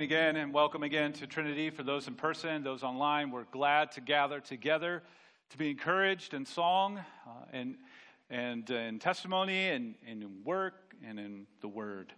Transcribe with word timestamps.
Again, 0.00 0.36
and 0.36 0.54
welcome 0.54 0.84
again 0.84 1.12
to 1.14 1.26
Trinity 1.26 1.70
for 1.70 1.82
those 1.82 2.06
in 2.06 2.14
person, 2.14 2.62
those 2.62 2.84
online. 2.84 3.32
We're 3.32 3.46
glad 3.50 3.90
to 3.92 4.00
gather 4.00 4.38
together 4.38 5.02
to 5.50 5.58
be 5.58 5.70
encouraged 5.70 6.34
in 6.34 6.46
song 6.46 6.98
uh, 7.26 7.30
and, 7.52 7.74
and 8.30 8.70
uh, 8.70 8.74
in 8.74 9.00
testimony 9.00 9.70
and, 9.70 9.96
and 10.06 10.22
in 10.22 10.44
work 10.44 10.94
and 11.04 11.18
in 11.18 11.48
the 11.62 11.66
Word. 11.66 12.12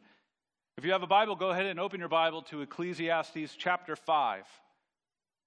If 0.76 0.84
you 0.84 0.92
have 0.92 1.02
a 1.02 1.06
Bible, 1.06 1.36
go 1.36 1.52
ahead 1.52 1.64
and 1.64 1.80
open 1.80 2.00
your 2.00 2.10
Bible 2.10 2.42
to 2.50 2.60
Ecclesiastes 2.60 3.56
chapter 3.56 3.96
5. 3.96 4.44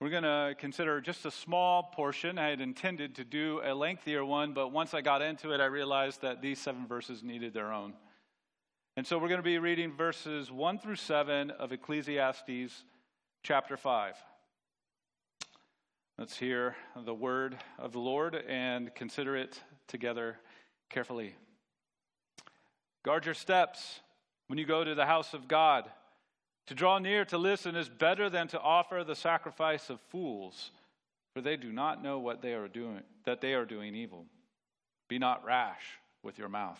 We're 0.01 0.09
going 0.09 0.23
to 0.23 0.55
consider 0.57 1.01
just 1.01 1.27
a 1.27 1.31
small 1.31 1.83
portion. 1.83 2.39
I 2.39 2.49
had 2.49 2.61
intended 2.61 3.13
to 3.17 3.23
do 3.23 3.61
a 3.63 3.75
lengthier 3.75 4.25
one, 4.25 4.53
but 4.53 4.71
once 4.71 4.95
I 4.95 5.01
got 5.01 5.21
into 5.21 5.51
it, 5.51 5.61
I 5.61 5.65
realized 5.65 6.23
that 6.23 6.41
these 6.41 6.57
seven 6.57 6.87
verses 6.87 7.21
needed 7.21 7.53
their 7.53 7.71
own. 7.71 7.93
And 8.95 9.07
so 9.07 9.17
we're 9.17 9.27
going 9.27 9.39
to 9.39 9.43
be 9.43 9.57
reading 9.57 9.91
verses 9.91 10.51
1 10.51 10.77
through 10.77 10.97
7 10.97 11.49
of 11.49 11.71
Ecclesiastes 11.71 12.83
chapter 13.41 13.75
5. 13.75 14.15
Let's 16.19 16.37
hear 16.37 16.75
the 17.03 17.13
word 17.13 17.57
of 17.79 17.91
the 17.91 17.99
Lord 17.99 18.35
and 18.35 18.93
consider 18.93 19.35
it 19.35 19.59
together 19.87 20.37
carefully. 20.91 21.33
Guard 23.03 23.25
your 23.25 23.33
steps 23.33 24.01
when 24.45 24.59
you 24.59 24.65
go 24.67 24.83
to 24.83 24.93
the 24.93 25.07
house 25.07 25.33
of 25.33 25.47
God. 25.47 25.89
To 26.67 26.75
draw 26.75 26.99
near 26.99 27.25
to 27.25 27.37
listen 27.39 27.75
is 27.75 27.89
better 27.89 28.29
than 28.29 28.47
to 28.49 28.59
offer 28.59 29.03
the 29.03 29.15
sacrifice 29.15 29.89
of 29.89 29.99
fools, 30.11 30.69
for 31.33 31.41
they 31.41 31.57
do 31.57 31.71
not 31.71 32.03
know 32.03 32.19
what 32.19 32.43
they 32.43 32.53
are 32.53 32.67
doing, 32.67 33.01
that 33.25 33.41
they 33.41 33.55
are 33.55 33.65
doing 33.65 33.95
evil. 33.95 34.27
Be 35.09 35.17
not 35.17 35.43
rash 35.43 35.81
with 36.21 36.37
your 36.37 36.47
mouth 36.47 36.79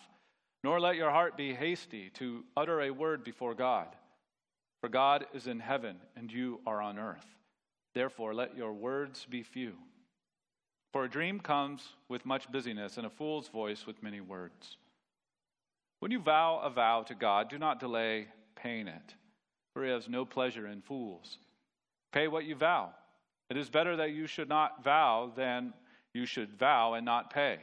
nor 0.64 0.80
let 0.80 0.96
your 0.96 1.10
heart 1.10 1.36
be 1.36 1.52
hasty 1.52 2.08
to 2.14 2.42
utter 2.56 2.80
a 2.80 2.90
word 2.90 3.22
before 3.22 3.54
God. 3.54 3.86
For 4.80 4.88
God 4.88 5.26
is 5.34 5.46
in 5.46 5.60
heaven, 5.60 5.96
and 6.16 6.32
you 6.32 6.58
are 6.66 6.80
on 6.80 6.98
earth. 6.98 7.26
Therefore, 7.94 8.32
let 8.32 8.56
your 8.56 8.72
words 8.72 9.26
be 9.28 9.42
few. 9.42 9.74
For 10.94 11.04
a 11.04 11.10
dream 11.10 11.38
comes 11.38 11.82
with 12.08 12.24
much 12.24 12.50
busyness, 12.50 12.96
and 12.96 13.06
a 13.06 13.10
fool's 13.10 13.48
voice 13.48 13.86
with 13.86 14.02
many 14.02 14.22
words. 14.22 14.78
When 16.00 16.10
you 16.10 16.18
vow 16.18 16.60
a 16.64 16.70
vow 16.70 17.02
to 17.08 17.14
God, 17.14 17.50
do 17.50 17.58
not 17.58 17.78
delay 17.78 18.28
paying 18.56 18.88
it, 18.88 19.14
for 19.74 19.84
he 19.84 19.90
has 19.90 20.08
no 20.08 20.24
pleasure 20.24 20.66
in 20.66 20.80
fools. 20.80 21.36
Pay 22.10 22.26
what 22.28 22.46
you 22.46 22.54
vow. 22.54 22.88
It 23.50 23.58
is 23.58 23.68
better 23.68 23.96
that 23.96 24.12
you 24.12 24.26
should 24.26 24.48
not 24.48 24.82
vow 24.82 25.30
than 25.36 25.74
you 26.14 26.24
should 26.24 26.58
vow 26.58 26.94
and 26.94 27.04
not 27.04 27.30
pay. 27.30 27.58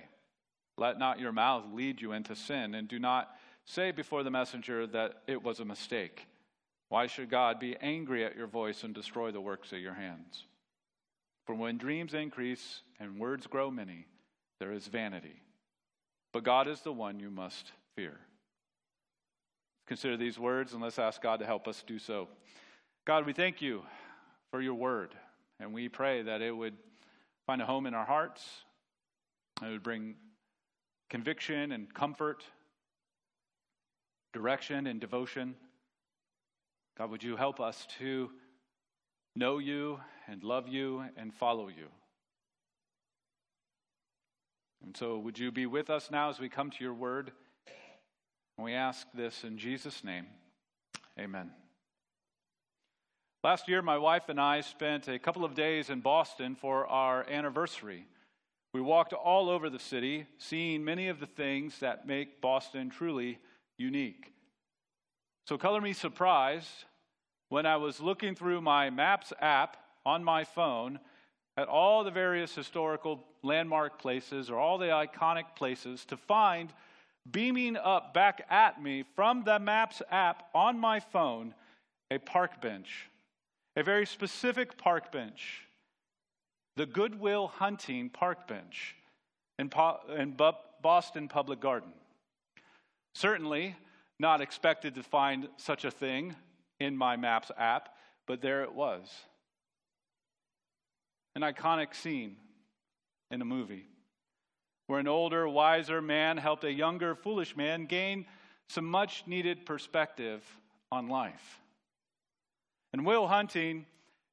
Let 0.77 0.97
not 0.97 1.19
your 1.19 1.31
mouth 1.31 1.65
lead 1.73 2.01
you 2.01 2.13
into 2.13 2.35
sin, 2.35 2.75
and 2.75 2.87
do 2.87 2.99
not 2.99 3.29
say 3.65 3.91
before 3.91 4.23
the 4.23 4.31
messenger 4.31 4.87
that 4.87 5.21
it 5.27 5.43
was 5.43 5.59
a 5.59 5.65
mistake. 5.65 6.27
Why 6.89 7.07
should 7.07 7.29
God 7.29 7.59
be 7.59 7.77
angry 7.77 8.25
at 8.25 8.35
your 8.35 8.47
voice 8.47 8.83
and 8.83 8.93
destroy 8.93 9.31
the 9.31 9.39
works 9.39 9.71
of 9.71 9.79
your 9.79 9.93
hands? 9.93 10.45
For 11.45 11.55
when 11.55 11.77
dreams 11.77 12.13
increase 12.13 12.81
and 12.99 13.19
words 13.19 13.47
grow 13.47 13.71
many, 13.71 14.05
there 14.59 14.71
is 14.71 14.87
vanity. 14.87 15.41
But 16.33 16.43
God 16.43 16.67
is 16.67 16.81
the 16.81 16.93
one 16.93 17.19
you 17.19 17.29
must 17.29 17.71
fear. 17.95 18.19
Consider 19.87 20.17
these 20.17 20.39
words 20.39 20.73
and 20.73 20.81
let's 20.81 20.99
ask 20.99 21.21
God 21.21 21.39
to 21.39 21.45
help 21.45 21.67
us 21.67 21.83
do 21.85 21.99
so. 21.99 22.27
God, 23.05 23.25
we 23.25 23.33
thank 23.33 23.61
you 23.61 23.83
for 24.51 24.61
your 24.61 24.75
word, 24.75 25.15
and 25.59 25.73
we 25.73 25.89
pray 25.89 26.21
that 26.21 26.41
it 26.41 26.55
would 26.55 26.75
find 27.47 27.61
a 27.61 27.65
home 27.65 27.85
in 27.85 27.93
our 27.93 28.05
hearts, 28.05 28.45
it 29.61 29.69
would 29.69 29.83
bring 29.83 30.15
conviction 31.11 31.73
and 31.73 31.93
comfort, 31.93 32.45
direction 34.31 34.87
and 34.87 35.01
devotion. 35.01 35.55
God, 36.97 37.11
would 37.11 37.21
you 37.21 37.35
help 37.35 37.59
us 37.59 37.85
to 37.99 38.29
know 39.35 39.57
you 39.57 39.99
and 40.27 40.41
love 40.41 40.69
you 40.69 41.03
and 41.17 41.33
follow 41.33 41.67
you? 41.67 41.87
And 44.85 44.95
so, 44.95 45.19
would 45.19 45.37
you 45.37 45.51
be 45.51 45.65
with 45.65 45.89
us 45.89 46.09
now 46.09 46.29
as 46.29 46.39
we 46.39 46.47
come 46.47 46.71
to 46.71 46.83
your 46.83 46.93
word? 46.93 47.31
And 48.57 48.63
we 48.63 48.73
ask 48.73 49.05
this 49.13 49.43
in 49.43 49.57
Jesus' 49.57 50.05
name. 50.05 50.27
Amen. 51.19 51.51
Last 53.43 53.67
year, 53.67 53.81
my 53.81 53.97
wife 53.97 54.29
and 54.29 54.39
I 54.39 54.61
spent 54.61 55.09
a 55.09 55.19
couple 55.19 55.43
of 55.43 55.55
days 55.55 55.89
in 55.89 55.99
Boston 55.99 56.55
for 56.55 56.87
our 56.87 57.29
anniversary. 57.29 58.05
We 58.73 58.81
walked 58.81 59.13
all 59.13 59.49
over 59.49 59.69
the 59.69 59.79
city, 59.79 60.27
seeing 60.37 60.83
many 60.83 61.09
of 61.09 61.19
the 61.19 61.27
things 61.27 61.79
that 61.79 62.07
make 62.07 62.39
Boston 62.39 62.89
truly 62.89 63.37
unique. 63.77 64.31
So, 65.47 65.57
color 65.57 65.81
me 65.81 65.93
surprised 65.93 66.85
when 67.49 67.65
I 67.65 67.75
was 67.75 67.99
looking 67.99 68.33
through 68.33 68.61
my 68.61 68.89
Maps 68.89 69.33
app 69.41 69.75
on 70.05 70.23
my 70.23 70.45
phone 70.45 70.99
at 71.57 71.67
all 71.67 72.03
the 72.03 72.11
various 72.11 72.55
historical 72.55 73.25
landmark 73.43 73.99
places 73.99 74.49
or 74.49 74.57
all 74.57 74.77
the 74.77 74.85
iconic 74.85 75.55
places 75.55 76.05
to 76.05 76.15
find 76.15 76.71
beaming 77.29 77.75
up 77.75 78.13
back 78.13 78.45
at 78.49 78.81
me 78.81 79.03
from 79.15 79.43
the 79.43 79.59
Maps 79.59 80.01
app 80.09 80.43
on 80.55 80.79
my 80.79 80.99
phone 80.99 81.53
a 82.09 82.17
park 82.17 82.61
bench, 82.61 83.09
a 83.75 83.83
very 83.83 84.05
specific 84.05 84.77
park 84.77 85.11
bench 85.11 85.67
the 86.75 86.85
Good 86.85 87.19
Will 87.19 87.47
Hunting 87.47 88.09
Park 88.09 88.47
Bench 88.47 88.95
in, 89.59 89.69
in 90.17 90.37
Boston 90.81 91.27
Public 91.27 91.59
Garden. 91.59 91.91
Certainly 93.13 93.75
not 94.19 94.41
expected 94.41 94.95
to 94.95 95.03
find 95.03 95.49
such 95.57 95.83
a 95.83 95.91
thing 95.91 96.35
in 96.79 96.95
my 96.95 97.17
Maps 97.17 97.51
app, 97.57 97.89
but 98.25 98.41
there 98.41 98.63
it 98.63 98.73
was. 98.73 99.09
An 101.35 101.41
iconic 101.41 101.93
scene 101.93 102.37
in 103.29 103.41
a 103.41 103.45
movie 103.45 103.87
where 104.87 104.99
an 104.99 105.07
older, 105.07 105.47
wiser 105.47 106.01
man 106.01 106.37
helped 106.37 106.63
a 106.63 106.71
younger, 106.71 107.15
foolish 107.15 107.55
man 107.55 107.85
gain 107.85 108.25
some 108.67 108.85
much 108.85 109.23
needed 109.25 109.65
perspective 109.65 110.43
on 110.91 111.07
life. 111.07 111.59
And 112.93 113.05
Will 113.05 113.27
Hunting 113.27 113.85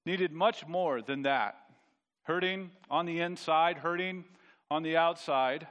needed 0.04 0.32
much 0.32 0.66
more 0.66 1.00
than 1.00 1.22
that 1.22 1.67
hurting 2.28 2.70
on 2.90 3.06
the 3.06 3.20
inside, 3.20 3.78
hurting 3.78 4.22
on 4.70 4.82
the 4.82 4.98
outside. 4.98 5.66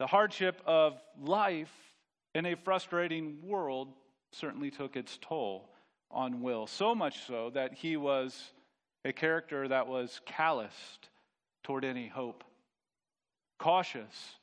The 0.00 0.08
hardship 0.08 0.60
of 0.66 1.00
life 1.24 1.72
in 2.34 2.44
a 2.46 2.56
frustrating 2.56 3.38
world 3.46 3.92
certainly 4.32 4.72
took 4.72 4.96
its 4.96 5.16
toll 5.22 5.70
on 6.10 6.42
Will, 6.42 6.66
so 6.66 6.96
much 6.96 7.26
so 7.28 7.50
that 7.50 7.74
he 7.74 7.96
was 7.96 8.52
a 9.04 9.12
character 9.12 9.68
that 9.68 9.86
was 9.86 10.20
calloused 10.26 11.08
toward 11.62 11.84
any 11.84 12.08
hope, 12.08 12.42
cautious 13.60 14.34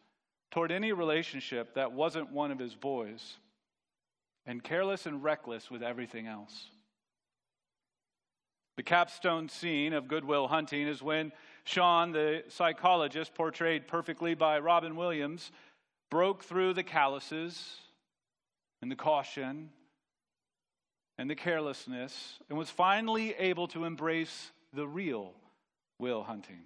toward 0.51 0.71
any 0.71 0.93
relationship 0.93 1.73
that 1.75 1.91
wasn't 1.91 2.31
one 2.31 2.51
of 2.51 2.59
his 2.59 2.75
boys, 2.75 3.37
and 4.45 4.63
careless 4.63 5.05
and 5.05 5.21
reckless 5.21 5.69
with 5.69 5.83
everything 5.83 6.27
else. 6.27 6.69
The 8.81 8.85
capstone 8.85 9.47
scene 9.47 9.93
of 9.93 10.07
Good 10.07 10.25
Will 10.25 10.47
Hunting 10.47 10.87
is 10.87 11.03
when 11.03 11.31
Sean, 11.65 12.13
the 12.13 12.43
psychologist, 12.47 13.35
portrayed 13.35 13.87
perfectly 13.87 14.33
by 14.33 14.57
Robin 14.57 14.95
Williams, 14.95 15.51
broke 16.09 16.43
through 16.43 16.73
the 16.73 16.81
calluses 16.81 17.75
and 18.81 18.89
the 18.89 18.95
caution 18.95 19.69
and 21.19 21.29
the 21.29 21.35
carelessness 21.35 22.39
and 22.49 22.57
was 22.57 22.71
finally 22.71 23.35
able 23.35 23.67
to 23.67 23.85
embrace 23.85 24.49
the 24.73 24.87
real 24.87 25.35
Will 25.99 26.23
Hunting. 26.23 26.63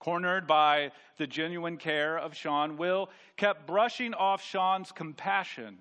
Cornered 0.00 0.46
by 0.46 0.92
the 1.18 1.26
genuine 1.26 1.76
care 1.76 2.18
of 2.18 2.34
Sean, 2.34 2.78
Will 2.78 3.10
kept 3.36 3.66
brushing 3.66 4.14
off 4.14 4.42
Sean's 4.42 4.92
compassion. 4.92 5.76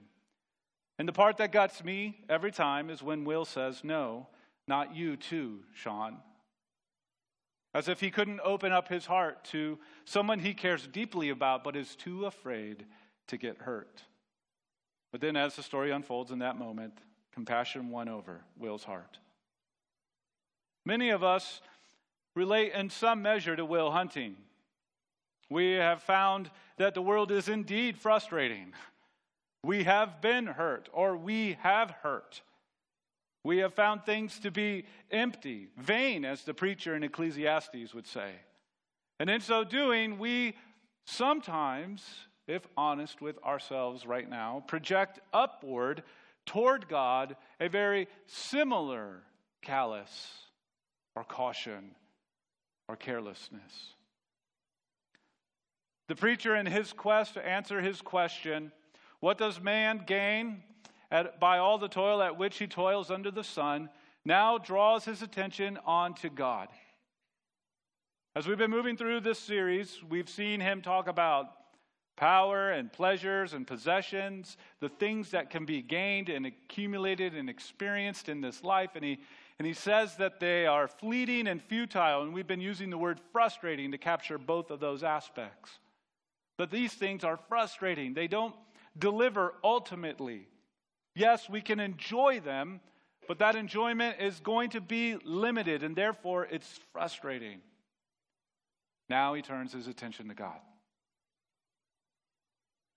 And 0.99 1.07
the 1.07 1.13
part 1.13 1.37
that 1.37 1.53
guts 1.53 1.85
me 1.85 2.25
every 2.27 2.51
time 2.51 2.89
is 2.89 3.01
when 3.01 3.23
Will 3.23 3.45
says 3.45 3.81
no 3.85 4.27
not 4.67 4.95
you, 4.95 5.17
too, 5.17 5.59
Sean. 5.73 6.17
As 7.73 7.87
if 7.87 7.99
he 7.99 8.11
couldn't 8.11 8.39
open 8.43 8.71
up 8.71 8.87
his 8.87 9.05
heart 9.05 9.43
to 9.45 9.79
someone 10.05 10.39
he 10.39 10.53
cares 10.53 10.87
deeply 10.87 11.29
about 11.29 11.63
but 11.63 11.75
is 11.75 11.95
too 11.95 12.25
afraid 12.25 12.85
to 13.27 13.37
get 13.37 13.57
hurt. 13.57 14.03
But 15.11 15.21
then, 15.21 15.35
as 15.35 15.55
the 15.55 15.63
story 15.63 15.91
unfolds 15.91 16.31
in 16.31 16.39
that 16.39 16.57
moment, 16.57 16.93
compassion 17.33 17.89
won 17.89 18.09
over 18.09 18.41
Will's 18.57 18.83
heart. 18.83 19.19
Many 20.85 21.09
of 21.09 21.23
us 21.23 21.61
relate 22.35 22.73
in 22.73 22.89
some 22.89 23.21
measure 23.21 23.55
to 23.55 23.65
Will 23.65 23.91
Hunting. 23.91 24.35
We 25.49 25.73
have 25.73 26.01
found 26.01 26.49
that 26.77 26.93
the 26.93 27.01
world 27.01 27.31
is 27.31 27.47
indeed 27.47 27.97
frustrating. 27.97 28.73
We 29.63 29.83
have 29.83 30.21
been 30.21 30.47
hurt, 30.47 30.89
or 30.91 31.15
we 31.15 31.57
have 31.61 31.91
hurt. 32.01 32.41
We 33.43 33.57
have 33.57 33.73
found 33.73 34.05
things 34.05 34.39
to 34.39 34.51
be 34.51 34.85
empty, 35.11 35.67
vain, 35.77 36.23
as 36.23 36.43
the 36.43 36.53
preacher 36.53 36.95
in 36.95 37.03
Ecclesiastes 37.03 37.93
would 37.93 38.07
say. 38.07 38.31
And 39.19 39.29
in 39.29 39.41
so 39.41 39.63
doing, 39.63 40.17
we 40.17 40.55
sometimes, 41.05 42.03
if 42.47 42.65
honest 42.77 43.21
with 43.21 43.37
ourselves 43.43 44.05
right 44.05 44.29
now, 44.29 44.63
project 44.67 45.19
upward 45.33 46.03
toward 46.45 46.87
God 46.87 47.35
a 47.59 47.67
very 47.67 48.07
similar 48.27 49.23
callous 49.61 50.37
or 51.15 51.23
caution 51.23 51.91
or 52.87 52.95
carelessness. 52.95 53.93
The 56.07 56.15
preacher, 56.15 56.55
in 56.55 56.65
his 56.65 56.93
quest 56.93 57.35
to 57.35 57.45
answer 57.45 57.81
his 57.81 58.01
question, 58.01 58.71
What 59.19 59.37
does 59.37 59.61
man 59.61 60.03
gain 60.05 60.63
at, 61.13 61.39
by 61.39 61.59
all 61.59 61.77
the 61.77 61.87
toil 61.87 62.21
at 62.21 62.37
which 62.37 62.57
he 62.57 62.67
toils 62.67 63.09
under 63.09 63.31
the 63.31 63.45
sun? 63.45 63.89
now 64.25 64.57
draws 64.57 65.05
his 65.05 65.21
attention 65.21 65.77
onto 65.85 66.29
God. 66.29 66.69
As 68.35 68.47
we've 68.47 68.57
been 68.57 68.71
moving 68.71 68.97
through 68.97 69.21
this 69.21 69.39
series, 69.39 69.99
we've 70.09 70.29
seen 70.29 70.59
him 70.59 70.81
talk 70.81 71.07
about 71.07 71.51
power 72.15 72.71
and 72.71 72.91
pleasures 72.91 73.53
and 73.53 73.67
possessions, 73.67 74.57
the 74.79 74.89
things 74.89 75.31
that 75.31 75.49
can 75.49 75.65
be 75.65 75.81
gained 75.81 76.29
and 76.29 76.45
accumulated 76.45 77.35
and 77.35 77.49
experienced 77.49 78.29
in 78.29 78.41
this 78.41 78.63
life. 78.63 78.91
And 78.95 79.03
he, 79.03 79.19
and 79.59 79.67
he 79.67 79.73
says 79.73 80.15
that 80.17 80.39
they 80.39 80.65
are 80.65 80.87
fleeting 80.87 81.47
and 81.47 81.61
futile. 81.61 82.23
And 82.23 82.33
we've 82.33 82.47
been 82.47 82.61
using 82.61 82.89
the 82.89 82.97
word 82.97 83.19
frustrating 83.31 83.91
to 83.91 83.97
capture 83.97 84.37
both 84.37 84.71
of 84.71 84.79
those 84.79 85.03
aspects. 85.03 85.71
But 86.57 86.71
these 86.71 86.93
things 86.93 87.23
are 87.23 87.37
frustrating, 87.49 88.13
they 88.13 88.27
don't 88.27 88.55
deliver 88.97 89.55
ultimately. 89.63 90.47
Yes, 91.15 91.49
we 91.49 91.61
can 91.61 91.79
enjoy 91.79 92.39
them, 92.39 92.79
but 93.27 93.39
that 93.39 93.55
enjoyment 93.55 94.17
is 94.19 94.39
going 94.39 94.71
to 94.71 94.81
be 94.81 95.17
limited, 95.23 95.83
and 95.83 95.95
therefore 95.95 96.47
it's 96.49 96.79
frustrating. 96.91 97.59
Now 99.09 99.33
he 99.33 99.41
turns 99.41 99.73
his 99.73 99.87
attention 99.87 100.27
to 100.29 100.33
God. 100.33 100.59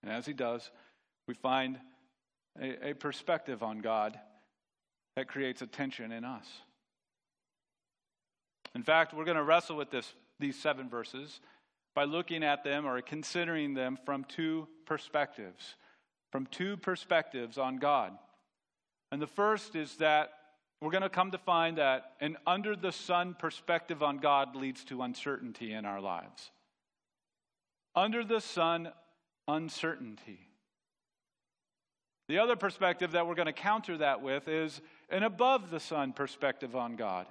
And 0.03 0.11
as 0.11 0.25
he 0.25 0.33
does, 0.33 0.69
we 1.27 1.33
find 1.33 1.79
a, 2.59 2.89
a 2.89 2.93
perspective 2.93 3.61
on 3.61 3.79
God 3.79 4.17
that 5.15 5.27
creates 5.27 5.61
a 5.61 5.67
tension 5.67 6.11
in 6.11 6.23
us. 6.23 6.47
In 8.75 8.83
fact, 8.83 9.13
we're 9.13 9.25
going 9.25 9.37
to 9.37 9.43
wrestle 9.43 9.75
with 9.75 9.89
this, 9.89 10.13
these 10.39 10.55
seven 10.55 10.89
verses 10.89 11.39
by 11.95 12.03
looking 12.03 12.43
at 12.43 12.63
them 12.63 12.85
or 12.85 13.01
considering 13.01 13.73
them 13.73 13.97
from 14.05 14.23
two 14.23 14.67
perspectives. 14.85 15.75
From 16.31 16.45
two 16.47 16.77
perspectives 16.77 17.57
on 17.57 17.77
God. 17.77 18.17
And 19.11 19.21
the 19.21 19.27
first 19.27 19.75
is 19.75 19.95
that 19.97 20.31
we're 20.81 20.91
going 20.91 21.03
to 21.03 21.09
come 21.09 21.31
to 21.31 21.37
find 21.37 21.77
that 21.77 22.13
an 22.19 22.37
under 22.45 22.75
the 22.75 22.91
sun 22.91 23.35
perspective 23.37 24.03
on 24.03 24.17
God 24.17 24.55
leads 24.55 24.83
to 24.85 25.01
uncertainty 25.01 25.73
in 25.73 25.85
our 25.85 26.01
lives. 26.01 26.51
Under 27.95 28.23
the 28.23 28.41
sun 28.41 28.91
uncertainty. 29.47 30.39
The 32.27 32.39
other 32.39 32.55
perspective 32.57 33.13
that 33.13 33.25
we're 33.25 33.35
going 33.35 33.47
to 33.47 33.53
counter 33.53 33.97
that 33.97 34.21
with 34.21 34.47
is 34.47 34.81
an 35.09 35.23
above 35.23 35.71
the 35.71 35.79
sun 35.79 36.11
perspective 36.11 36.75
on 36.75 36.95
God. 36.97 37.25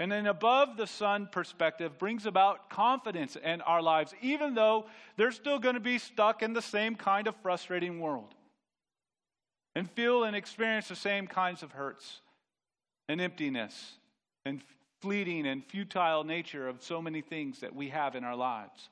And 0.00 0.14
an 0.14 0.26
above 0.26 0.78
the 0.78 0.86
sun 0.86 1.28
perspective 1.30 1.98
brings 1.98 2.24
about 2.24 2.70
confidence 2.70 3.36
in 3.36 3.60
our 3.60 3.82
lives, 3.82 4.14
even 4.22 4.54
though 4.54 4.86
they're 5.18 5.30
still 5.30 5.58
going 5.58 5.74
to 5.74 5.80
be 5.80 5.98
stuck 5.98 6.42
in 6.42 6.54
the 6.54 6.62
same 6.62 6.94
kind 6.94 7.26
of 7.26 7.36
frustrating 7.42 8.00
world 8.00 8.34
and 9.74 9.90
feel 9.90 10.24
and 10.24 10.34
experience 10.34 10.88
the 10.88 10.96
same 10.96 11.26
kinds 11.26 11.62
of 11.62 11.72
hurts 11.72 12.22
and 13.10 13.20
emptiness 13.20 13.92
and 14.46 14.62
fleeting 15.02 15.46
and 15.46 15.62
futile 15.66 16.24
nature 16.24 16.66
of 16.66 16.82
so 16.82 17.02
many 17.02 17.20
things 17.20 17.60
that 17.60 17.74
we 17.74 17.90
have 17.90 18.16
in 18.16 18.24
our 18.24 18.36
lives. 18.36 18.88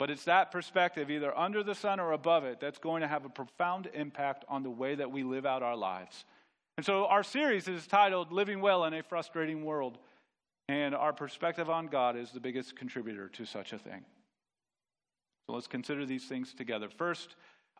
But 0.00 0.10
it's 0.10 0.24
that 0.24 0.50
perspective, 0.50 1.12
either 1.12 1.36
under 1.38 1.62
the 1.62 1.76
sun 1.76 2.00
or 2.00 2.10
above 2.10 2.42
it, 2.42 2.58
that's 2.58 2.80
going 2.80 3.02
to 3.02 3.08
have 3.08 3.24
a 3.24 3.28
profound 3.28 3.88
impact 3.94 4.44
on 4.48 4.64
the 4.64 4.70
way 4.70 4.96
that 4.96 5.12
we 5.12 5.22
live 5.22 5.46
out 5.46 5.62
our 5.62 5.76
lives. 5.76 6.24
And 6.76 6.84
so 6.84 7.06
our 7.06 7.22
series 7.22 7.68
is 7.68 7.86
titled 7.86 8.32
Living 8.32 8.60
Well 8.60 8.84
in 8.84 8.94
a 8.94 9.02
Frustrating 9.02 9.64
World. 9.64 9.98
And 10.68 10.94
our 10.94 11.12
perspective 11.12 11.68
on 11.70 11.86
God 11.86 12.16
is 12.16 12.32
the 12.32 12.40
biggest 12.40 12.74
contributor 12.74 13.28
to 13.30 13.44
such 13.44 13.72
a 13.72 13.78
thing. 13.78 14.04
So 15.46 15.52
let's 15.52 15.66
consider 15.66 16.06
these 16.06 16.24
things 16.24 16.54
together. 16.54 16.88
First, 16.88 17.36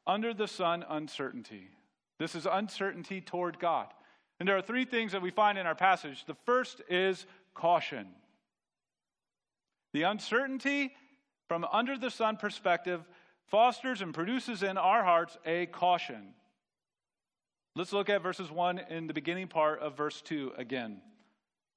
under 0.06 0.34
the 0.34 0.46
sun 0.46 0.84
uncertainty. 0.88 1.68
This 2.18 2.34
is 2.34 2.46
uncertainty 2.46 3.20
toward 3.20 3.58
God. 3.58 3.86
And 4.38 4.48
there 4.48 4.56
are 4.56 4.62
three 4.62 4.84
things 4.84 5.12
that 5.12 5.22
we 5.22 5.30
find 5.30 5.58
in 5.58 5.66
our 5.66 5.74
passage. 5.74 6.24
The 6.26 6.36
first 6.46 6.82
is 6.88 7.26
caution. 7.54 8.08
The 9.92 10.02
uncertainty 10.02 10.92
from 11.48 11.64
under 11.72 11.96
the 11.96 12.10
sun 12.10 12.36
perspective 12.36 13.02
fosters 13.46 14.02
and 14.02 14.12
produces 14.12 14.62
in 14.62 14.76
our 14.76 15.04
hearts 15.04 15.38
a 15.46 15.66
caution. 15.66 16.34
Let's 17.76 17.92
look 17.92 18.08
at 18.08 18.22
verses 18.22 18.50
1 18.50 18.78
in 18.90 19.06
the 19.06 19.14
beginning 19.14 19.48
part 19.48 19.80
of 19.80 19.96
verse 19.96 20.20
2 20.22 20.52
again. 20.56 21.00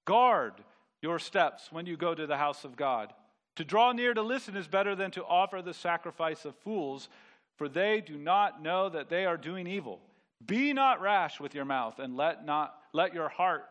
Guard 0.05 0.53
your 1.01 1.19
steps 1.19 1.71
when 1.71 1.85
you 1.85 1.97
go 1.97 2.13
to 2.13 2.27
the 2.27 2.37
house 2.37 2.63
of 2.63 2.75
God. 2.75 3.13
To 3.55 3.65
draw 3.65 3.91
near 3.91 4.13
to 4.13 4.21
listen 4.21 4.55
is 4.55 4.67
better 4.67 4.95
than 4.95 5.11
to 5.11 5.25
offer 5.25 5.61
the 5.61 5.73
sacrifice 5.73 6.45
of 6.45 6.55
fools 6.57 7.09
for 7.57 7.67
they 7.67 8.01
do 8.01 8.17
not 8.17 8.61
know 8.61 8.87
that 8.87 9.09
they 9.09 9.25
are 9.25 9.35
doing 9.35 9.67
evil. 9.67 9.99
Be 10.45 10.73
not 10.73 11.01
rash 11.01 11.39
with 11.39 11.55
your 11.55 11.65
mouth, 11.65 11.99
and 11.99 12.15
let 12.15 12.45
not 12.45 12.75
let 12.93 13.13
your 13.13 13.29
heart 13.29 13.65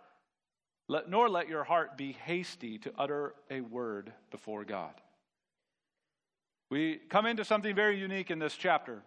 let, 0.89 1.09
nor 1.09 1.29
let 1.29 1.49
your 1.49 1.65
heart 1.65 1.97
be 1.97 2.13
hasty 2.13 2.79
to 2.79 2.93
utter 2.99 3.35
a 3.51 3.61
word 3.61 4.13
before 4.31 4.65
God. 4.65 4.95
We 6.71 7.01
come 7.09 7.27
into 7.27 7.45
something 7.45 7.75
very 7.75 7.99
unique 7.99 8.31
in 8.31 8.41
this 8.41 8.57
chapter. 8.57 9.03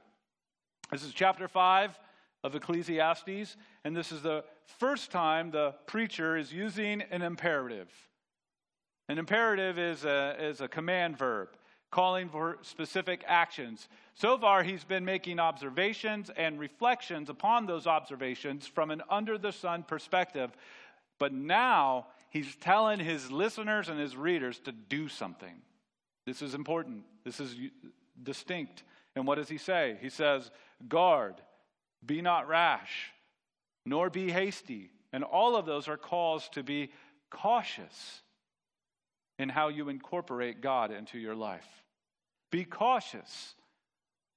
This 0.92 1.04
is 1.04 1.14
chapter 1.14 1.48
5 1.48 2.00
of 2.44 2.56
Ecclesiastes, 2.56 3.58
and 3.84 3.96
this 3.96 4.12
is 4.12 4.22
the 4.22 4.44
first 4.80 5.12
time 5.12 5.52
the 5.52 5.76
preacher 5.88 6.38
is 6.38 6.54
using 6.54 7.02
an 7.12 7.22
imperative. 7.22 7.90
An 9.10 9.18
imperative 9.18 9.78
is 9.78 10.06
a, 10.06 10.36
is 10.40 10.62
a 10.62 10.68
command 10.68 11.18
verb 11.18 11.50
calling 11.92 12.30
for 12.30 12.58
specific 12.62 13.24
actions. 13.28 13.90
So 14.14 14.38
far, 14.38 14.64
he's 14.64 14.84
been 14.84 15.04
making 15.04 15.40
observations 15.40 16.30
and 16.36 16.60
reflections 16.60 17.30
upon 17.30 17.66
those 17.66 17.88
observations 17.88 18.68
from 18.68 18.92
an 18.92 19.02
under 19.10 19.38
the 19.38 19.52
sun 19.52 19.84
perspective. 19.84 20.52
But 21.18 21.34
now 21.34 22.08
he's 22.30 22.56
telling 22.58 23.00
his 23.00 23.32
listeners 23.32 23.90
and 23.90 24.00
his 24.00 24.16
readers 24.16 24.60
to 24.60 24.72
do 24.72 25.10
something. 25.10 25.62
This 26.26 26.42
is 26.42 26.54
important, 26.54 27.04
this 27.24 27.40
is 27.40 27.56
distinct. 28.22 28.84
And 29.16 29.26
what 29.26 29.36
does 29.36 29.50
he 29.50 29.58
say? 29.58 29.98
He 30.00 30.10
says, 30.10 30.52
Guard, 30.88 31.36
be 32.06 32.22
not 32.22 32.48
rash, 32.48 33.12
nor 33.86 34.10
be 34.10 34.32
hasty. 34.32 34.90
And 35.12 35.24
all 35.24 35.56
of 35.56 35.66
those 35.66 35.88
are 35.88 35.98
calls 35.98 36.50
to 36.50 36.64
be 36.64 36.92
cautious 37.30 38.22
in 39.38 39.50
how 39.50 39.70
you 39.70 39.90
incorporate 39.90 40.62
God 40.62 40.92
into 40.92 41.18
your 41.18 41.36
life. 41.36 41.68
Be 42.52 42.66
cautious 42.66 43.56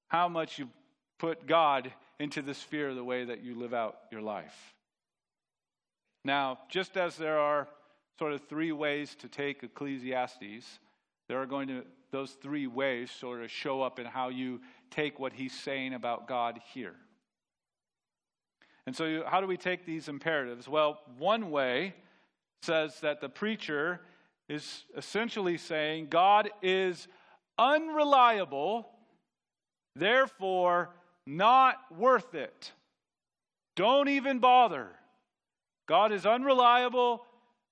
how 0.09 0.29
much 0.29 0.59
you 0.59 0.69
put 1.19 1.47
God 1.47 1.93
into 2.19 2.43
the 2.43 2.55
sphere 2.55 2.91
of 2.91 2.97
the 2.97 3.05
way 3.05 3.25
that 3.25 3.43
you 3.43 3.55
live 3.55 3.75
out 3.75 3.97
your 4.11 4.23
life. 4.23 4.75
Now, 6.25 6.59
just 6.69 6.97
as 6.97 7.17
there 7.17 7.39
are 7.39 7.69
sort 8.19 8.33
of 8.33 8.47
three 8.49 8.73
ways 8.73 9.17
to 9.17 9.29
take 9.29 9.63
Ecclesiastes, 9.63 10.79
there 11.29 11.41
are 11.41 11.47
going 11.47 11.69
to, 11.69 11.85
those 12.11 12.33
three 12.43 12.67
ways 12.67 13.11
sort 13.11 13.43
of 13.43 13.51
show 13.51 13.83
up 13.83 13.99
in 13.99 14.07
how 14.07 14.29
you 14.29 14.61
take 14.91 15.19
what 15.19 15.33
he's 15.33 15.59
saying 15.59 15.95
about 15.95 16.29
God 16.29 16.61
here. 16.73 16.95
And 18.87 18.97
so, 18.97 19.23
how 19.27 19.41
do 19.41 19.47
we 19.47 19.57
take 19.57 19.87
these 19.87 20.09
imperatives? 20.09 20.69
Well, 20.69 21.01
one 21.19 21.51
way 21.51 21.95
says 22.63 23.01
that 23.01 23.21
the 23.21 23.29
preacher 23.29 24.01
is 24.49 24.85
essentially 24.97 25.57
saying 25.57 26.09
God 26.09 26.51
is 26.63 27.09
unreliable, 27.59 28.89
therefore 29.95 30.91
not 31.27 31.77
worth 31.97 32.35
it. 32.35 32.73
Don't 33.77 34.09
even 34.09 34.39
bother. 34.39 34.89
God 35.89 36.13
is 36.13 36.27
unreliable. 36.27 37.25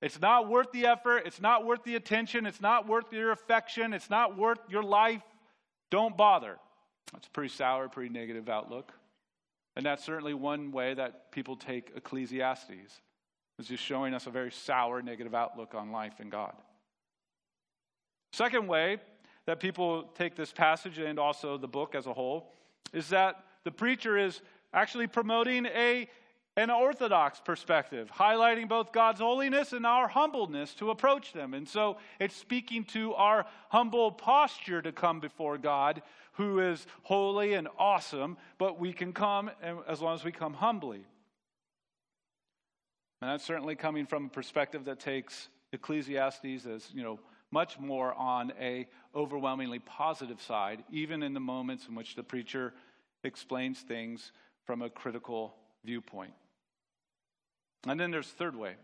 It's 0.02 0.20
not 0.20 0.48
worth 0.48 0.72
the 0.72 0.86
effort. 0.86 1.24
It's 1.26 1.40
not 1.40 1.66
worth 1.66 1.84
the 1.84 1.96
attention. 1.96 2.46
It's 2.46 2.60
not 2.60 2.88
worth 2.88 3.12
your 3.12 3.32
affection. 3.32 3.92
It's 3.92 4.08
not 4.08 4.36
worth 4.36 4.60
your 4.68 4.82
life. 4.82 5.22
Don't 5.90 6.16
bother. 6.16 6.56
That's 7.12 7.26
a 7.26 7.30
pretty 7.30 7.52
sour, 7.52 7.88
pretty 7.88 8.10
negative 8.10 8.48
outlook. 8.48 8.92
And 9.76 9.86
that's 9.86 10.04
certainly 10.04 10.34
one 10.34 10.72
way 10.72 10.94
that 10.94 11.30
people 11.32 11.56
take 11.56 11.92
Ecclesiastes. 11.94 13.00
is 13.58 13.68
just 13.68 13.82
showing 13.82 14.14
us 14.14 14.26
a 14.26 14.30
very 14.30 14.50
sour, 14.50 15.02
negative 15.02 15.34
outlook 15.34 15.74
on 15.74 15.92
life 15.92 16.14
and 16.18 16.30
God. 16.30 16.54
Second 18.32 18.68
way 18.68 18.98
that 19.46 19.60
people 19.60 20.04
take 20.14 20.36
this 20.36 20.52
passage 20.52 20.98
and 20.98 21.18
also 21.18 21.58
the 21.58 21.68
book 21.68 21.94
as 21.94 22.06
a 22.06 22.12
whole 22.12 22.52
is 22.92 23.08
that 23.08 23.44
the 23.64 23.70
preacher 23.70 24.16
is 24.16 24.40
actually 24.72 25.06
promoting 25.06 25.66
a, 25.66 26.08
an 26.56 26.70
orthodox 26.70 27.40
perspective, 27.40 28.10
highlighting 28.10 28.68
both 28.68 28.92
God's 28.92 29.20
holiness 29.20 29.72
and 29.72 29.84
our 29.84 30.08
humbleness 30.08 30.74
to 30.74 30.90
approach 30.90 31.32
them. 31.32 31.54
And 31.54 31.68
so 31.68 31.98
it's 32.18 32.36
speaking 32.36 32.84
to 32.86 33.14
our 33.14 33.46
humble 33.68 34.12
posture 34.12 34.82
to 34.82 34.92
come 34.92 35.20
before 35.20 35.58
God, 35.58 36.02
who 36.40 36.58
is 36.58 36.86
holy 37.02 37.52
and 37.52 37.68
awesome, 37.78 38.38
but 38.56 38.80
we 38.80 38.94
can 38.94 39.12
come 39.12 39.50
as 39.86 40.00
long 40.00 40.14
as 40.14 40.24
we 40.24 40.32
come 40.32 40.54
humbly. 40.54 41.04
And 43.20 43.30
that's 43.30 43.44
certainly 43.44 43.76
coming 43.76 44.06
from 44.06 44.24
a 44.24 44.28
perspective 44.30 44.86
that 44.86 45.00
takes 45.00 45.50
Ecclesiastes 45.74 46.64
as, 46.64 46.88
you 46.94 47.02
know, 47.02 47.20
much 47.50 47.78
more 47.78 48.14
on 48.14 48.54
a 48.58 48.88
overwhelmingly 49.14 49.80
positive 49.80 50.40
side, 50.40 50.82
even 50.90 51.22
in 51.22 51.34
the 51.34 51.40
moments 51.40 51.88
in 51.88 51.94
which 51.94 52.14
the 52.14 52.22
preacher 52.22 52.72
explains 53.22 53.80
things 53.80 54.32
from 54.64 54.80
a 54.80 54.88
critical 54.88 55.54
viewpoint. 55.84 56.32
And 57.86 58.00
then 58.00 58.10
there's 58.10 58.28
third 58.28 58.56
way, 58.56 58.76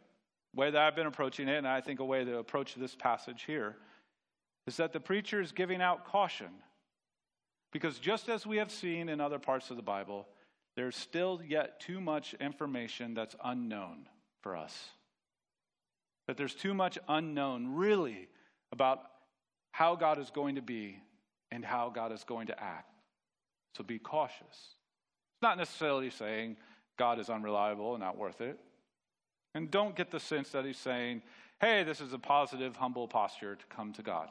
way 0.55 0.71
that 0.71 0.83
I've 0.83 0.97
been 0.97 1.07
approaching 1.07 1.49
it, 1.49 1.57
and 1.57 1.67
I 1.67 1.81
think 1.81 2.01
a 2.01 2.05
way 2.05 2.23
to 2.23 2.37
approach 2.37 2.75
this 2.75 2.95
passage 2.95 3.45
here 3.47 3.77
is 4.67 4.77
that 4.77 4.93
the 4.93 5.01
preacher 5.01 5.41
is 5.41 5.53
giving 5.53 5.81
out 5.81 6.05
caution. 6.05 6.49
Because 7.77 7.99
just 7.99 8.31
as 8.31 8.47
we 8.47 8.57
have 8.57 8.71
seen 8.71 9.11
in 9.11 9.21
other 9.21 9.39
parts 9.39 9.69
of 9.69 9.77
the 9.77 9.83
Bible, 9.83 10.27
there's 10.77 10.97
still 10.97 11.43
yet 11.47 11.79
too 11.79 12.01
much 12.01 12.33
information 12.41 13.13
that's 13.13 13.37
unknown 13.45 14.09
for 14.41 14.57
us. 14.57 14.89
That 16.27 16.39
there's 16.39 16.55
too 16.55 16.73
much 16.73 16.99
unknown, 17.07 17.75
really, 17.75 18.29
about 18.73 19.03
how 19.73 19.95
God 19.95 20.19
is 20.19 20.31
going 20.31 20.55
to 20.55 20.63
be 20.63 21.03
and 21.51 21.63
how 21.63 21.91
God 21.91 22.13
is 22.13 22.25
going 22.25 22.47
to 22.47 22.59
act. 22.59 22.91
So 23.77 23.85
be 23.85 23.99
cautious. 23.99 24.41
It's 24.41 25.43
not 25.43 25.59
necessarily 25.59 26.09
saying 26.09 26.57
God 26.99 27.19
is 27.19 27.29
unreliable 27.29 27.93
and 27.93 28.03
not 28.03 28.17
worth 28.17 28.41
it. 28.41 28.59
And 29.55 29.71
don't 29.71 29.95
get 29.95 30.11
the 30.11 30.19
sense 30.19 30.49
that 30.53 30.65
he's 30.65 30.79
saying, 30.79 31.21
hey, 31.61 31.83
this 31.83 32.01
is 32.01 32.15
a 32.15 32.19
positive, 32.19 32.75
humble 32.77 33.07
posture 33.07 33.55
to 33.55 33.67
come 33.67 33.93
to 33.93 34.03
God. 34.03 34.31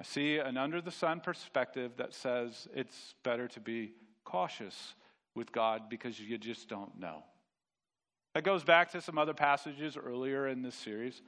I 0.00 0.04
see 0.04 0.38
an 0.38 0.56
under 0.56 0.80
the 0.80 0.90
sun 0.90 1.20
perspective 1.20 1.92
that 1.96 2.14
says 2.14 2.66
it's 2.74 3.14
better 3.22 3.48
to 3.48 3.60
be 3.60 3.92
cautious 4.24 4.94
with 5.34 5.52
God 5.52 5.88
because 5.88 6.18
you 6.18 6.38
just 6.38 6.68
don't 6.68 6.98
know. 6.98 7.22
That 8.34 8.42
goes 8.42 8.64
back 8.64 8.90
to 8.92 9.00
some 9.00 9.18
other 9.18 9.34
passages 9.34 9.96
earlier 9.96 10.48
in 10.48 10.62
this 10.62 10.74
series. 10.74 11.22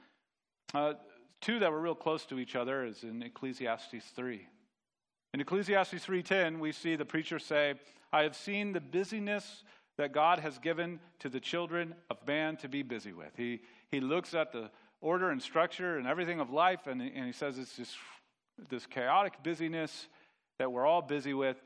Uh, 0.73 0.93
two 1.39 1.59
that 1.59 1.71
were 1.71 1.79
real 1.79 1.95
close 1.95 2.25
to 2.25 2.39
each 2.39 2.55
other 2.55 2.85
is 2.85 3.03
in 3.03 3.23
Ecclesiastes 3.23 4.05
3. 4.15 4.47
In 5.33 5.41
Ecclesiastes 5.41 6.05
3:10, 6.05 6.59
we 6.59 6.71
see 6.71 6.95
the 6.95 7.05
preacher 7.05 7.39
say, 7.39 7.75
"I 8.11 8.23
have 8.23 8.35
seen 8.35 8.73
the 8.73 8.81
busyness 8.81 9.63
that 9.97 10.11
God 10.11 10.39
has 10.39 10.57
given 10.59 10.99
to 11.19 11.29
the 11.29 11.39
children 11.39 11.95
of 12.09 12.25
man 12.25 12.57
to 12.57 12.69
be 12.69 12.81
busy 12.81 13.13
with." 13.13 13.35
He 13.35 13.61
he 13.89 13.99
looks 13.99 14.33
at 14.33 14.51
the 14.51 14.71
order 14.99 15.29
and 15.29 15.41
structure 15.41 15.97
and 15.97 16.07
everything 16.07 16.39
of 16.39 16.49
life 16.49 16.87
and, 16.87 17.01
and 17.01 17.25
he 17.25 17.31
says 17.31 17.57
it's 17.57 17.75
just 17.75 17.95
this 18.69 18.85
chaotic 18.85 19.41
busyness 19.43 20.07
that 20.59 20.71
we're 20.71 20.85
all 20.85 21.01
busy 21.01 21.33
with. 21.33 21.61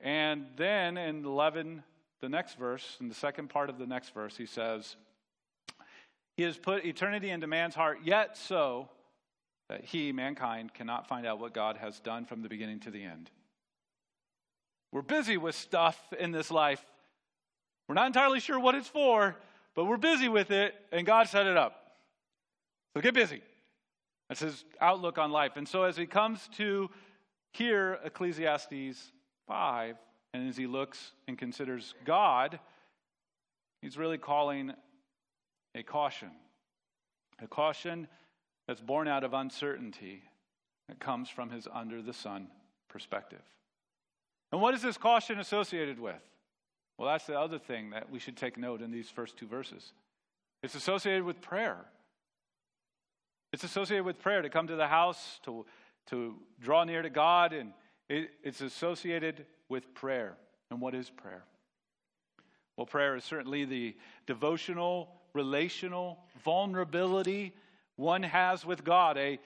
And 0.00 0.46
then 0.56 0.96
in 0.96 1.24
11 1.24 1.82
the 2.20 2.28
next 2.28 2.58
verse, 2.58 2.96
in 3.00 3.08
the 3.08 3.14
second 3.14 3.50
part 3.50 3.68
of 3.68 3.78
the 3.78 3.86
next 3.86 4.14
verse, 4.14 4.36
he 4.36 4.46
says, 4.46 4.96
He 6.36 6.42
has 6.44 6.56
put 6.56 6.84
eternity 6.84 7.30
into 7.30 7.46
man's 7.46 7.74
heart, 7.74 7.98
yet 8.04 8.36
so 8.36 8.88
that 9.68 9.84
he, 9.84 10.12
mankind, 10.12 10.72
cannot 10.72 11.08
find 11.08 11.26
out 11.26 11.40
what 11.40 11.52
God 11.52 11.76
has 11.76 12.00
done 12.00 12.24
from 12.24 12.42
the 12.42 12.48
beginning 12.48 12.80
to 12.80 12.90
the 12.90 13.02
end. 13.02 13.30
We're 14.92 15.02
busy 15.02 15.36
with 15.36 15.54
stuff 15.54 16.00
in 16.18 16.30
this 16.30 16.50
life. 16.50 16.84
We're 17.88 17.96
not 17.96 18.06
entirely 18.06 18.40
sure 18.40 18.58
what 18.58 18.74
it's 18.74 18.88
for, 18.88 19.36
but 19.74 19.84
we're 19.84 19.96
busy 19.96 20.28
with 20.28 20.50
it, 20.50 20.74
and 20.90 21.06
God 21.06 21.28
set 21.28 21.46
it 21.46 21.56
up. 21.56 21.96
So 22.94 23.00
get 23.02 23.14
busy. 23.14 23.42
That's 24.28 24.40
his 24.40 24.64
outlook 24.80 25.18
on 25.18 25.30
life. 25.30 25.52
And 25.56 25.68
so 25.68 25.84
as 25.84 25.96
he 25.96 26.06
comes 26.06 26.48
to 26.56 26.90
hear 27.52 27.98
Ecclesiastes 28.04 29.12
5, 29.46 29.96
and 30.34 30.48
as 30.48 30.56
he 30.56 30.66
looks 30.66 31.12
and 31.28 31.38
considers 31.38 31.94
God, 32.04 32.58
he's 33.80 33.96
really 33.96 34.18
calling 34.18 34.72
a 35.74 35.82
caution. 35.82 36.30
A 37.42 37.46
caution 37.46 38.08
that's 38.66 38.80
born 38.80 39.08
out 39.08 39.24
of 39.24 39.32
uncertainty 39.32 40.22
that 40.88 40.98
comes 40.98 41.28
from 41.28 41.50
his 41.50 41.68
under 41.72 42.02
the 42.02 42.12
sun 42.12 42.48
perspective. 42.88 43.42
And 44.52 44.60
what 44.60 44.74
is 44.74 44.82
this 44.82 44.96
caution 44.96 45.38
associated 45.38 45.98
with? 45.98 46.20
Well, 46.98 47.08
that's 47.08 47.26
the 47.26 47.38
other 47.38 47.58
thing 47.58 47.90
that 47.90 48.10
we 48.10 48.18
should 48.18 48.36
take 48.36 48.56
note 48.56 48.80
in 48.80 48.90
these 48.90 49.10
first 49.10 49.36
two 49.36 49.46
verses. 49.46 49.92
It's 50.62 50.74
associated 50.74 51.24
with 51.24 51.40
prayer. 51.40 51.84
It's 53.52 53.64
associated 53.64 54.04
with 54.04 54.20
prayer 54.20 54.42
to 54.42 54.50
come 54.50 54.66
to 54.66 54.76
the 54.76 54.86
house, 54.86 55.40
to, 55.44 55.64
to 56.08 56.34
draw 56.60 56.84
near 56.84 57.02
to 57.02 57.10
God, 57.10 57.52
and 57.52 57.72
it, 58.08 58.30
it's 58.42 58.60
associated 58.60 59.46
with 59.68 59.94
prayer. 59.94 60.36
And 60.70 60.80
what 60.80 60.94
is 60.94 61.10
prayer? 61.10 61.44
Well, 62.76 62.86
prayer 62.86 63.16
is 63.16 63.24
certainly 63.24 63.64
the 63.64 63.96
devotional, 64.26 65.08
relational 65.32 66.18
vulnerability 66.44 67.54
one 67.96 68.22
has 68.22 68.64
with 68.64 68.84
God, 68.84 69.16
a, 69.16 69.38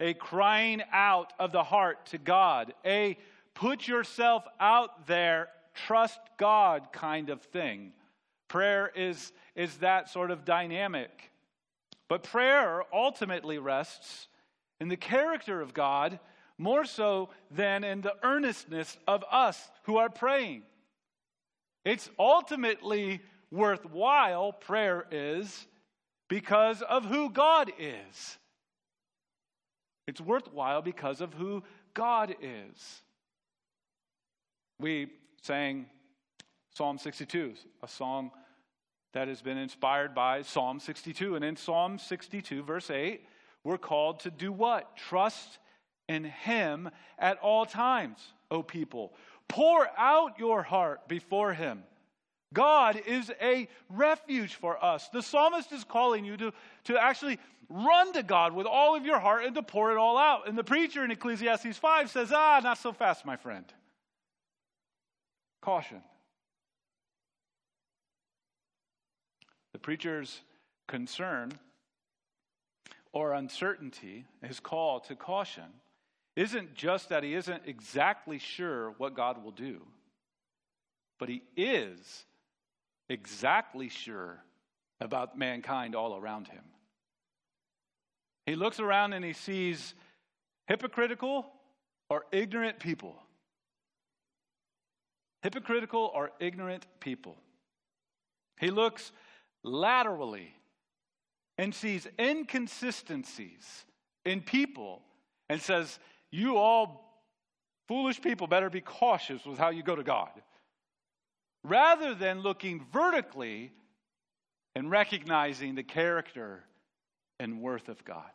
a 0.00 0.14
crying 0.14 0.82
out 0.92 1.32
of 1.38 1.52
the 1.52 1.62
heart 1.62 2.06
to 2.06 2.18
God, 2.18 2.72
a 2.84 3.18
put 3.54 3.86
yourself 3.86 4.44
out 4.58 5.06
there, 5.06 5.48
trust 5.74 6.18
God 6.38 6.88
kind 6.92 7.28
of 7.28 7.42
thing. 7.42 7.92
Prayer 8.48 8.90
is, 8.96 9.32
is 9.54 9.76
that 9.78 10.08
sort 10.08 10.30
of 10.30 10.44
dynamic. 10.44 11.30
But 12.08 12.22
prayer 12.22 12.82
ultimately 12.92 13.58
rests 13.58 14.28
in 14.80 14.88
the 14.88 14.96
character 14.96 15.60
of 15.60 15.74
God 15.74 16.18
more 16.56 16.84
so 16.84 17.28
than 17.50 17.84
in 17.84 18.00
the 18.00 18.14
earnestness 18.22 18.96
of 19.06 19.24
us 19.30 19.70
who 19.84 19.98
are 19.98 20.08
praying. 20.08 20.62
It's 21.84 22.10
ultimately 22.18 23.20
worthwhile, 23.50 24.52
prayer 24.52 25.06
is, 25.10 25.66
because 26.28 26.82
of 26.82 27.04
who 27.04 27.30
God 27.30 27.70
is. 27.78 28.38
It's 30.06 30.20
worthwhile 30.20 30.82
because 30.82 31.20
of 31.20 31.34
who 31.34 31.62
God 31.94 32.34
is. 32.42 33.02
We 34.80 35.08
sang 35.42 35.86
Psalm 36.74 36.98
62, 36.98 37.54
a 37.82 37.88
song 37.88 38.30
that 39.12 39.28
has 39.28 39.42
been 39.42 39.58
inspired 39.58 40.14
by 40.14 40.42
Psalm 40.42 40.80
62. 40.80 41.34
And 41.34 41.44
in 41.44 41.56
Psalm 41.56 41.98
62, 41.98 42.62
verse 42.62 42.90
8, 42.90 43.22
we're 43.64 43.78
called 43.78 44.20
to 44.20 44.30
do 44.30 44.52
what? 44.52 44.96
Trust 44.96 45.58
in 46.08 46.24
Him 46.24 46.90
at 47.18 47.38
all 47.38 47.66
times, 47.66 48.18
O 48.50 48.62
people. 48.62 49.14
Pour 49.48 49.88
out 49.96 50.38
your 50.38 50.62
heart 50.62 51.08
before 51.08 51.54
Him. 51.54 51.82
God 52.52 53.00
is 53.06 53.30
a 53.42 53.68
refuge 53.90 54.54
for 54.54 54.82
us. 54.82 55.08
The 55.08 55.22
psalmist 55.22 55.70
is 55.72 55.84
calling 55.84 56.24
you 56.24 56.36
to, 56.38 56.52
to 56.84 56.98
actually 57.02 57.38
run 57.68 58.12
to 58.14 58.22
God 58.22 58.54
with 58.54 58.66
all 58.66 58.96
of 58.96 59.04
your 59.04 59.18
heart 59.18 59.44
and 59.44 59.54
to 59.54 59.62
pour 59.62 59.92
it 59.92 59.98
all 59.98 60.16
out. 60.16 60.48
And 60.48 60.56
the 60.56 60.64
preacher 60.64 61.04
in 61.04 61.10
Ecclesiastes 61.10 61.76
5 61.76 62.10
says, 62.10 62.32
Ah, 62.34 62.60
not 62.62 62.78
so 62.78 62.92
fast, 62.92 63.26
my 63.26 63.36
friend. 63.36 63.66
Caution. 65.60 66.02
The 69.78 69.82
preacher's 69.82 70.40
concern 70.88 71.52
or 73.12 73.34
uncertainty, 73.34 74.24
his 74.42 74.58
call 74.58 74.98
to 74.98 75.14
caution, 75.14 75.66
isn't 76.34 76.74
just 76.74 77.10
that 77.10 77.22
he 77.22 77.32
isn't 77.34 77.62
exactly 77.64 78.40
sure 78.40 78.96
what 78.98 79.14
God 79.14 79.44
will 79.44 79.52
do, 79.52 79.80
but 81.20 81.28
he 81.28 81.44
is 81.56 82.24
exactly 83.08 83.88
sure 83.88 84.42
about 85.00 85.38
mankind 85.38 85.94
all 85.94 86.16
around 86.16 86.48
him. 86.48 86.64
He 88.46 88.56
looks 88.56 88.80
around 88.80 89.12
and 89.12 89.24
he 89.24 89.32
sees 89.32 89.94
hypocritical 90.66 91.46
or 92.10 92.24
ignorant 92.32 92.80
people. 92.80 93.14
Hypocritical 95.44 96.10
or 96.12 96.32
ignorant 96.40 96.84
people. 96.98 97.36
He 98.58 98.72
looks 98.72 99.12
laterally 99.62 100.54
and 101.56 101.74
sees 101.74 102.06
inconsistencies 102.18 103.84
in 104.24 104.40
people 104.40 105.02
and 105.48 105.60
says, 105.60 105.98
You 106.30 106.56
all 106.56 107.22
foolish 107.88 108.20
people 108.20 108.46
better 108.46 108.70
be 108.70 108.80
cautious 108.80 109.44
with 109.44 109.58
how 109.58 109.70
you 109.70 109.82
go 109.82 109.96
to 109.96 110.04
God 110.04 110.30
rather 111.64 112.14
than 112.14 112.40
looking 112.40 112.84
vertically 112.92 113.72
and 114.74 114.90
recognizing 114.90 115.74
the 115.74 115.82
character 115.82 116.64
and 117.40 117.60
worth 117.60 117.88
of 117.88 118.04
God. 118.04 118.30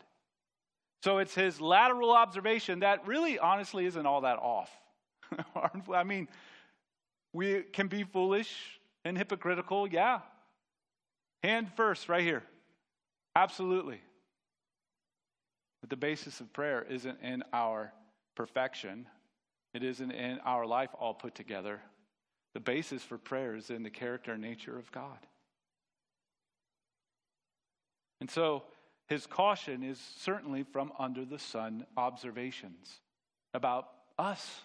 So 1.04 1.18
it's 1.18 1.36
his 1.36 1.60
lateral 1.60 2.12
observation 2.12 2.80
that 2.80 3.06
really, 3.08 3.38
honestly, 3.38 3.86
isn't 3.86 4.06
all 4.06 4.22
that 4.22 4.40
off. 4.40 4.72
I 5.94 6.04
mean, 6.04 6.28
we 7.34 7.64
can 7.74 7.88
be 7.88 8.04
foolish 8.04 8.80
and 9.04 9.18
hypocritical, 9.18 9.88
yeah. 9.88 10.20
Hand 11.44 11.70
first, 11.76 12.10
right 12.10 12.24
here. 12.24 12.44
Absolutely. 13.36 14.00
But 15.82 15.90
the 15.90 15.98
basis 15.98 16.40
of 16.40 16.54
prayer 16.54 16.86
isn't 16.90 17.20
in 17.22 17.44
our 17.52 17.92
perfection 18.36 19.06
it 19.74 19.84
isn't 19.84 20.12
in 20.12 20.40
our 20.40 20.66
life 20.66 20.90
all 21.00 21.14
put 21.14 21.34
together. 21.36 21.82
The 22.54 22.60
basis 22.60 23.02
for 23.02 23.18
prayer 23.18 23.56
is 23.56 23.70
in 23.70 23.84
the 23.84 23.90
character 23.90 24.34
and 24.34 24.42
nature 24.42 24.78
of 24.78 24.92
God. 24.92 25.18
And 28.22 28.30
so 28.30 28.64
his 29.08 29.26
caution 29.26 29.84
is 29.84 30.00
certainly 30.20 30.64
from 30.64 30.92
under 31.00 31.26
the 31.26 31.40
sun 31.40 31.86
observations 31.98 33.00
about 33.54 33.90
us, 34.20 34.62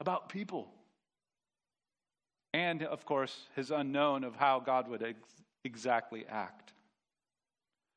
about 0.00 0.28
people. 0.28 0.68
And, 2.52 2.82
of 2.82 3.04
course, 3.04 3.46
his 3.54 3.70
unknown 3.70 4.24
of 4.24 4.34
how 4.34 4.60
God 4.60 4.88
would 4.88 5.02
ex- 5.02 5.18
exactly 5.66 6.24
act. 6.28 6.72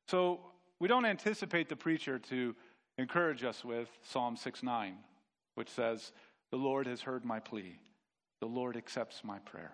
So 0.08 0.40
we 0.78 0.88
don't 0.88 1.06
anticipate 1.06 1.68
the 1.68 1.76
preacher 1.76 2.18
to 2.18 2.54
encourage 2.98 3.44
us 3.44 3.64
with 3.64 3.88
Psalm 4.02 4.36
6 4.36 4.62
9, 4.62 4.96
which 5.54 5.70
says, 5.70 6.12
The 6.50 6.58
Lord 6.58 6.86
has 6.86 7.00
heard 7.00 7.24
my 7.24 7.40
plea, 7.40 7.78
the 8.40 8.46
Lord 8.46 8.76
accepts 8.76 9.22
my 9.24 9.38
prayer. 9.38 9.72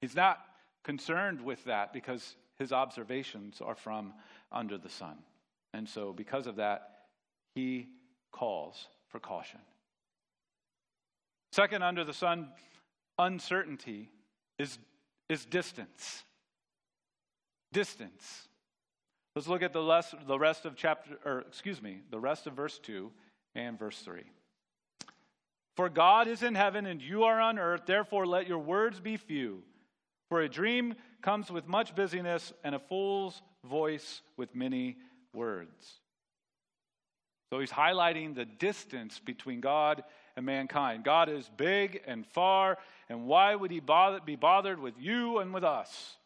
He's 0.00 0.16
not 0.16 0.38
concerned 0.84 1.40
with 1.40 1.64
that 1.64 1.92
because 1.92 2.36
his 2.58 2.72
observations 2.72 3.60
are 3.60 3.74
from 3.74 4.14
under 4.50 4.76
the 4.78 4.88
sun. 4.88 5.16
And 5.72 5.88
so, 5.88 6.12
because 6.12 6.46
of 6.46 6.56
that, 6.56 6.90
he 7.54 7.88
calls 8.32 8.88
for 9.08 9.20
caution. 9.20 9.60
Second, 11.52 11.82
under 11.82 12.04
the 12.04 12.12
sun, 12.12 12.48
uncertainty 13.18 14.08
is, 14.58 14.78
is 15.30 15.44
distance. 15.44 16.24
Distance. 17.72 18.48
Let's 19.36 19.46
look 19.46 19.62
at 19.62 19.72
the, 19.72 19.80
less, 19.80 20.12
the 20.26 20.38
rest 20.38 20.66
of 20.66 20.74
chapter, 20.76 21.18
or 21.24 21.44
excuse 21.48 21.80
me, 21.80 22.00
the 22.10 22.18
rest 22.18 22.46
of 22.48 22.54
verse 22.54 22.78
2 22.80 23.10
and 23.54 23.78
verse 23.78 24.00
3. 24.00 24.22
For 25.76 25.88
God 25.88 26.26
is 26.26 26.42
in 26.42 26.56
heaven 26.56 26.84
and 26.84 27.00
you 27.00 27.24
are 27.24 27.40
on 27.40 27.58
earth, 27.58 27.82
therefore 27.86 28.26
let 28.26 28.48
your 28.48 28.58
words 28.58 28.98
be 28.98 29.16
few. 29.16 29.62
For 30.28 30.40
a 30.40 30.48
dream 30.48 30.94
comes 31.22 31.50
with 31.50 31.66
much 31.66 31.94
busyness, 31.94 32.52
and 32.64 32.74
a 32.74 32.78
fool's 32.78 33.40
voice 33.64 34.22
with 34.36 34.54
many 34.54 34.96
words. 35.34 36.00
So 37.52 37.60
he's 37.60 37.70
highlighting 37.70 38.34
the 38.34 38.44
distance 38.44 39.18
between 39.18 39.60
God 39.60 40.02
and 40.40 40.46
mankind. 40.46 41.04
God 41.04 41.28
is 41.28 41.50
big 41.58 42.00
and 42.06 42.26
far, 42.26 42.78
and 43.10 43.26
why 43.26 43.54
would 43.54 43.70
he 43.70 43.78
bother, 43.78 44.20
be 44.24 44.36
bothered 44.36 44.80
with 44.80 44.94
you 44.98 45.38
and 45.38 45.52
with 45.52 45.64
us? 45.64 46.16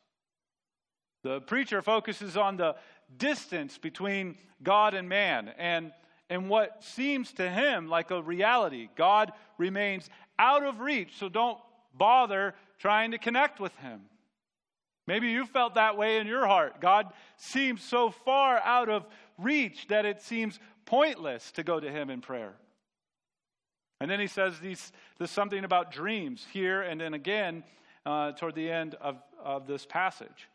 The 1.24 1.40
preacher 1.40 1.82
focuses 1.82 2.36
on 2.36 2.56
the 2.56 2.76
distance 3.18 3.76
between 3.76 4.36
God 4.62 4.94
and 4.94 5.08
man 5.08 5.50
and, 5.58 5.92
and 6.30 6.48
what 6.48 6.84
seems 6.84 7.32
to 7.34 7.50
him 7.50 7.88
like 7.88 8.12
a 8.12 8.22
reality. 8.22 8.88
God 8.94 9.32
remains 9.58 10.08
out 10.38 10.62
of 10.62 10.78
reach, 10.78 11.18
so 11.18 11.28
don't 11.28 11.58
bother 11.92 12.54
trying 12.78 13.10
to 13.10 13.18
connect 13.18 13.58
with 13.58 13.74
him. 13.78 14.02
Maybe 15.08 15.30
you 15.30 15.44
felt 15.44 15.74
that 15.74 15.96
way 15.96 16.18
in 16.18 16.28
your 16.28 16.46
heart. 16.46 16.80
God 16.80 17.12
seems 17.36 17.82
so 17.82 18.10
far 18.10 18.58
out 18.58 18.88
of 18.88 19.06
reach 19.38 19.88
that 19.88 20.06
it 20.06 20.22
seems 20.22 20.60
pointless 20.86 21.50
to 21.52 21.64
go 21.64 21.80
to 21.80 21.90
him 21.90 22.10
in 22.10 22.20
prayer. 22.20 22.54
And 24.00 24.10
then 24.10 24.20
he 24.20 24.26
says 24.26 24.58
these, 24.60 24.92
there's 25.18 25.30
something 25.30 25.64
about 25.64 25.92
dreams 25.92 26.46
here 26.52 26.82
and 26.82 27.00
then 27.00 27.14
again 27.14 27.64
uh, 28.04 28.32
toward 28.32 28.54
the 28.54 28.70
end 28.70 28.96
of, 29.00 29.16
of 29.42 29.66
this 29.66 29.86
passage. 29.86 30.48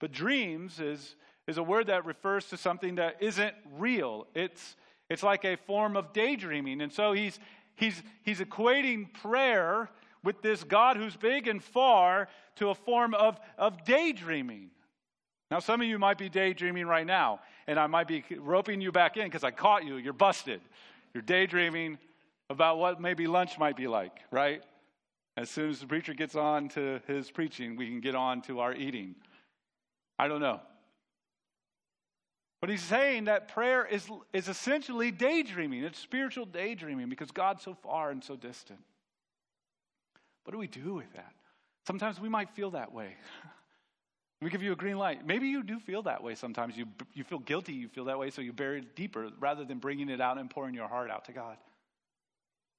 But 0.00 0.12
dreams 0.12 0.80
is, 0.80 1.16
is 1.46 1.58
a 1.58 1.62
word 1.62 1.86
that 1.86 2.04
refers 2.04 2.46
to 2.46 2.56
something 2.56 2.96
that 2.96 3.16
isn't 3.20 3.54
real. 3.78 4.26
It's, 4.34 4.76
it's 5.08 5.22
like 5.22 5.44
a 5.44 5.56
form 5.56 5.96
of 5.96 6.12
daydreaming. 6.12 6.80
And 6.80 6.92
so 6.92 7.12
he's, 7.12 7.38
he's, 7.76 8.02
he's 8.22 8.40
equating 8.40 9.12
prayer 9.12 9.88
with 10.22 10.42
this 10.42 10.64
God 10.64 10.96
who's 10.96 11.16
big 11.16 11.48
and 11.48 11.62
far 11.62 12.28
to 12.56 12.70
a 12.70 12.74
form 12.74 13.14
of, 13.14 13.38
of 13.56 13.84
daydreaming. 13.84 14.70
Now, 15.50 15.58
some 15.58 15.80
of 15.80 15.86
you 15.86 15.98
might 15.98 16.18
be 16.18 16.28
daydreaming 16.28 16.86
right 16.86 17.06
now, 17.06 17.40
and 17.66 17.78
I 17.78 17.88
might 17.88 18.06
be 18.06 18.22
roping 18.38 18.80
you 18.80 18.92
back 18.92 19.16
in 19.16 19.24
because 19.24 19.42
I 19.42 19.50
caught 19.50 19.84
you. 19.84 19.96
You're 19.96 20.12
busted. 20.12 20.60
You're 21.12 21.22
daydreaming 21.22 21.98
about 22.50 22.78
what 22.78 23.00
maybe 23.00 23.28
lunch 23.28 23.58
might 23.58 23.76
be 23.76 23.86
like, 23.86 24.12
right? 24.30 24.62
As 25.36 25.48
soon 25.48 25.70
as 25.70 25.78
the 25.80 25.86
preacher 25.86 26.12
gets 26.12 26.34
on 26.34 26.68
to 26.70 27.00
his 27.06 27.30
preaching, 27.30 27.76
we 27.76 27.86
can 27.86 28.00
get 28.00 28.16
on 28.16 28.42
to 28.42 28.58
our 28.60 28.74
eating. 28.74 29.14
I 30.18 30.28
don't 30.28 30.40
know. 30.40 30.60
But 32.60 32.68
he's 32.68 32.82
saying 32.82 33.24
that 33.24 33.48
prayer 33.48 33.86
is, 33.86 34.06
is 34.34 34.48
essentially 34.48 35.10
daydreaming. 35.10 35.82
It's 35.84 35.98
spiritual 35.98 36.44
daydreaming 36.44 37.08
because 37.08 37.30
God's 37.30 37.62
so 37.62 37.74
far 37.74 38.10
and 38.10 38.22
so 38.22 38.36
distant. 38.36 38.80
What 40.44 40.52
do 40.52 40.58
we 40.58 40.66
do 40.66 40.94
with 40.94 41.10
that? 41.14 41.32
Sometimes 41.86 42.20
we 42.20 42.28
might 42.28 42.50
feel 42.50 42.72
that 42.72 42.92
way. 42.92 43.14
Me 44.42 44.50
give 44.50 44.62
you 44.62 44.72
a 44.72 44.76
green 44.76 44.98
light. 44.98 45.24
Maybe 45.24 45.48
you 45.48 45.62
do 45.62 45.78
feel 45.78 46.02
that 46.02 46.22
way 46.22 46.34
sometimes. 46.34 46.76
You, 46.76 46.86
you 47.14 47.24
feel 47.24 47.38
guilty, 47.38 47.74
you 47.74 47.88
feel 47.88 48.06
that 48.06 48.18
way, 48.18 48.30
so 48.30 48.42
you 48.42 48.52
bury 48.52 48.78
it 48.78 48.96
deeper 48.96 49.30
rather 49.38 49.64
than 49.64 49.78
bringing 49.78 50.08
it 50.08 50.20
out 50.20 50.38
and 50.38 50.50
pouring 50.50 50.74
your 50.74 50.88
heart 50.88 51.10
out 51.10 51.26
to 51.26 51.32
God. 51.32 51.56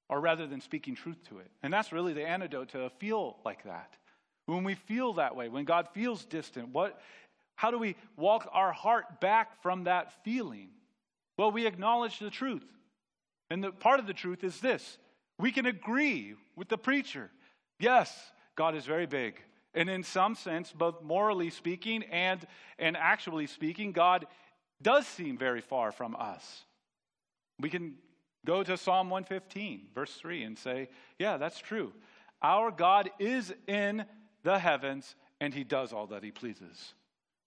Or 0.08 0.20
rather 0.20 0.46
than 0.46 0.60
speaking 0.60 0.94
truth 0.94 1.22
to 1.28 1.38
it. 1.38 1.50
And 1.62 1.72
that's 1.72 1.92
really 1.92 2.12
the 2.12 2.26
antidote 2.26 2.70
to 2.70 2.90
feel 2.98 3.38
like 3.44 3.64
that. 3.64 3.94
When 4.46 4.64
we 4.64 4.74
feel 4.74 5.14
that 5.14 5.36
way, 5.36 5.48
when 5.48 5.64
God 5.64 5.88
feels 5.94 6.24
distant, 6.24 6.68
what, 6.68 7.00
how 7.54 7.70
do 7.70 7.78
we 7.78 7.96
walk 8.16 8.48
our 8.52 8.72
heart 8.72 9.20
back 9.20 9.62
from 9.62 9.84
that 9.84 10.12
feeling? 10.24 10.68
Well, 11.38 11.52
we 11.52 11.66
acknowledge 11.66 12.18
the 12.18 12.30
truth. 12.30 12.64
And 13.50 13.64
the, 13.64 13.70
part 13.70 14.00
of 14.00 14.06
the 14.06 14.14
truth 14.14 14.44
is 14.44 14.60
this 14.60 14.98
we 15.38 15.52
can 15.52 15.66
agree 15.66 16.34
with 16.56 16.68
the 16.68 16.78
preacher. 16.78 17.30
Yes, 17.78 18.14
God 18.56 18.74
is 18.74 18.84
very 18.84 19.06
big. 19.06 19.40
And 19.74 19.88
in 19.88 20.02
some 20.02 20.34
sense, 20.34 20.70
both 20.72 21.02
morally 21.02 21.50
speaking 21.50 22.02
and, 22.04 22.46
and 22.78 22.96
actually 22.96 23.46
speaking, 23.46 23.92
God 23.92 24.26
does 24.82 25.06
seem 25.06 25.38
very 25.38 25.60
far 25.60 25.92
from 25.92 26.14
us. 26.18 26.64
We 27.58 27.70
can 27.70 27.94
go 28.44 28.62
to 28.62 28.76
Psalm 28.76 29.10
115, 29.10 29.88
verse 29.94 30.12
3, 30.14 30.42
and 30.44 30.58
say, 30.58 30.88
yeah, 31.18 31.36
that's 31.36 31.58
true. 31.58 31.92
Our 32.42 32.70
God 32.70 33.10
is 33.18 33.52
in 33.66 34.04
the 34.42 34.58
heavens, 34.58 35.14
and 35.40 35.54
he 35.54 35.64
does 35.64 35.92
all 35.92 36.08
that 36.08 36.24
he 36.24 36.30
pleases. 36.30 36.94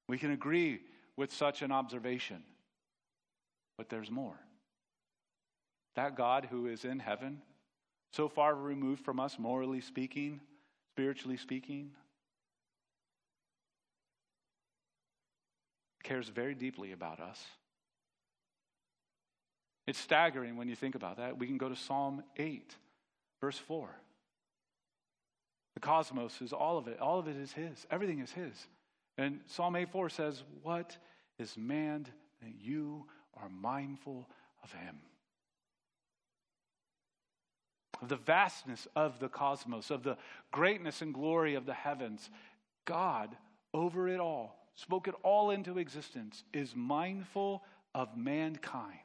We 0.08 0.18
can 0.18 0.32
agree 0.32 0.82
with 1.18 1.34
such 1.34 1.62
an 1.62 1.72
observation. 1.72 2.44
But 3.78 3.90
there's 3.90 4.12
more. 4.12 4.40
That 5.96 6.16
God 6.16 6.48
who 6.50 6.68
is 6.68 6.86
in 6.86 7.00
heaven, 7.00 7.42
so 8.12 8.30
far 8.30 8.56
removed 8.56 9.04
from 9.04 9.20
us, 9.20 9.38
morally 9.38 9.82
speaking, 9.82 10.40
spiritually 10.94 11.38
speaking, 11.38 11.92
cares 16.04 16.30
very 16.30 16.54
deeply 16.54 16.92
about 16.92 17.20
us. 17.20 17.44
It's 19.88 20.00
staggering 20.00 20.58
when 20.58 20.68
you 20.68 20.76
think 20.76 20.96
about 20.96 21.18
that. 21.18 21.38
We 21.38 21.48
can 21.48 21.58
go 21.58 21.70
to 21.70 21.76
Psalm 21.76 22.24
8, 22.38 22.76
verse 23.40 23.58
4. 23.58 23.90
The 25.76 25.80
cosmos 25.80 26.42
is 26.42 26.54
all 26.54 26.78
of 26.78 26.88
it. 26.88 27.00
All 27.00 27.20
of 27.20 27.28
it 27.28 27.36
is 27.36 27.52
His. 27.52 27.86
Everything 27.92 28.20
is 28.20 28.32
His. 28.32 28.68
And 29.18 29.42
Psalm 29.46 29.76
8 29.76 29.90
4 29.90 30.10
says, 30.10 30.44
What 30.64 30.98
is 31.38 31.58
man 31.58 32.08
that 32.42 32.54
you 32.62 33.06
are 33.36 33.50
mindful 33.50 34.28
of 34.64 34.72
him? 34.72 34.98
Of 38.02 38.10
the 38.10 38.18
vastness 38.18 38.88
of 38.96 39.20
the 39.20 39.30
cosmos, 39.30 39.90
of 39.90 40.04
the 40.04 40.18
greatness 40.52 41.02
and 41.02 41.14
glory 41.14 41.56
of 41.56 41.66
the 41.66 41.74
heavens, 41.74 42.30
God, 42.84 43.36
over 43.74 44.10
it 44.10 44.20
all, 44.20 44.58
spoke 44.76 45.08
it 45.08 45.16
all 45.24 45.52
into 45.52 45.78
existence, 45.78 46.44
is 46.54 46.76
mindful 46.76 47.64
of 47.94 48.18
mankind. 48.18 49.00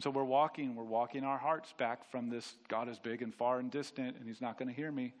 So 0.00 0.10
we're 0.10 0.24
walking, 0.24 0.74
we're 0.74 0.84
walking 0.84 1.24
our 1.24 1.38
hearts 1.38 1.72
back 1.78 2.10
from 2.10 2.28
this 2.28 2.54
God 2.68 2.88
is 2.88 2.98
big 2.98 3.22
and 3.22 3.34
far 3.34 3.58
and 3.58 3.70
distant, 3.70 4.16
and 4.16 4.26
He's 4.26 4.40
not 4.40 4.58
going 4.58 4.68
to 4.68 4.74
hear 4.74 4.90
me. 4.90 5.14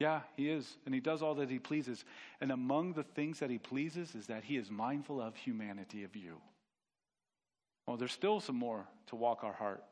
Yeah, 0.00 0.20
He 0.36 0.50
is, 0.50 0.76
and 0.86 0.94
He 0.94 1.00
does 1.00 1.22
all 1.22 1.34
that 1.36 1.50
He 1.50 1.58
pleases. 1.58 2.04
And 2.40 2.50
among 2.50 2.94
the 2.94 3.04
things 3.04 3.38
that 3.40 3.50
He 3.50 3.58
pleases 3.58 4.14
is 4.14 4.26
that 4.26 4.44
He 4.44 4.56
is 4.56 4.70
mindful 4.70 5.20
of 5.20 5.36
humanity, 5.36 6.04
of 6.04 6.16
you. 6.16 6.40
Well, 7.86 7.96
there's 7.96 8.12
still 8.12 8.40
some 8.40 8.56
more 8.56 8.86
to 9.06 9.16
walk 9.16 9.44
our 9.44 9.52
heart. 9.52 9.82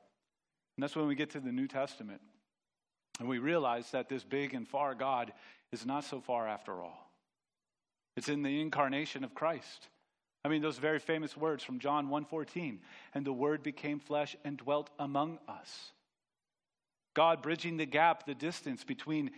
And 0.76 0.82
that's 0.82 0.96
when 0.96 1.06
we 1.06 1.14
get 1.14 1.30
to 1.30 1.40
the 1.40 1.52
New 1.52 1.68
Testament. 1.68 2.20
And 3.18 3.28
we 3.28 3.38
realize 3.38 3.90
that 3.92 4.08
this 4.08 4.24
big 4.24 4.54
and 4.54 4.68
far 4.68 4.94
God 4.94 5.32
is 5.72 5.86
not 5.86 6.04
so 6.04 6.20
far 6.20 6.46
after 6.46 6.82
all. 6.82 7.10
It's 8.16 8.28
in 8.28 8.42
the 8.42 8.60
incarnation 8.60 9.24
of 9.24 9.34
Christ. 9.34 9.88
I 10.46 10.48
mean 10.48 10.62
those 10.62 10.78
very 10.78 11.00
famous 11.00 11.36
words 11.36 11.64
from 11.64 11.80
John 11.80 12.08
1:14, 12.08 12.78
and 13.14 13.26
the 13.26 13.32
word 13.32 13.64
became 13.64 13.98
flesh 13.98 14.36
and 14.44 14.56
dwelt 14.56 14.90
among 14.96 15.40
us. 15.48 15.90
God 17.14 17.42
bridging 17.42 17.78
the 17.78 17.84
gap, 17.84 18.26
the 18.26 18.34
distance 18.34 18.84
between 18.84 19.32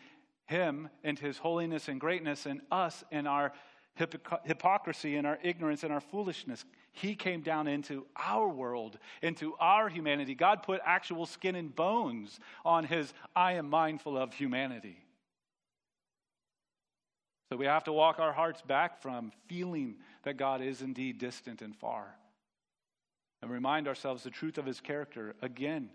him 0.45 0.91
and 1.03 1.19
his 1.19 1.39
holiness 1.39 1.89
and 1.89 1.99
greatness 1.99 2.45
and 2.45 2.61
us 2.71 3.05
and 3.11 3.27
our 3.27 3.55
hypocrisy 3.97 5.17
and 5.17 5.27
our 5.27 5.39
ignorance 5.43 5.83
and 5.83 5.95
our 5.95 6.01
foolishness. 6.03 6.67
He 6.93 7.15
came 7.15 7.41
down 7.41 7.69
into 7.69 8.07
our 8.15 8.47
world, 8.47 8.99
into 9.23 9.55
our 9.59 9.89
humanity. 9.89 10.35
God 10.35 10.63
put 10.63 10.83
actual 10.85 11.25
skin 11.25 11.55
and 11.55 11.75
bones 11.75 12.39
on 12.67 12.85
his 12.85 13.15
I 13.35 13.53
am 13.55 13.71
mindful 13.71 14.19
of 14.19 14.35
humanity. 14.35 15.08
So 17.51 17.57
we 17.57 17.67
have 17.67 17.85
to 17.85 17.93
walk 17.93 18.19
our 18.19 18.33
hearts 18.33 18.61
back 18.61 19.01
from 19.01 19.33
feeling 19.47 19.97
that 20.25 20.37
God 20.37 20.61
is 20.61 20.83
indeed 20.83 21.19
distant 21.19 21.63
and 21.63 21.75
far 21.75 22.15
and 23.41 23.51
remind 23.51 23.89
ourselves 23.89 24.23
the 24.23 24.31
truth 24.31 24.59
of 24.59 24.67
his 24.67 24.81
character 24.81 25.35
again. 25.41 25.91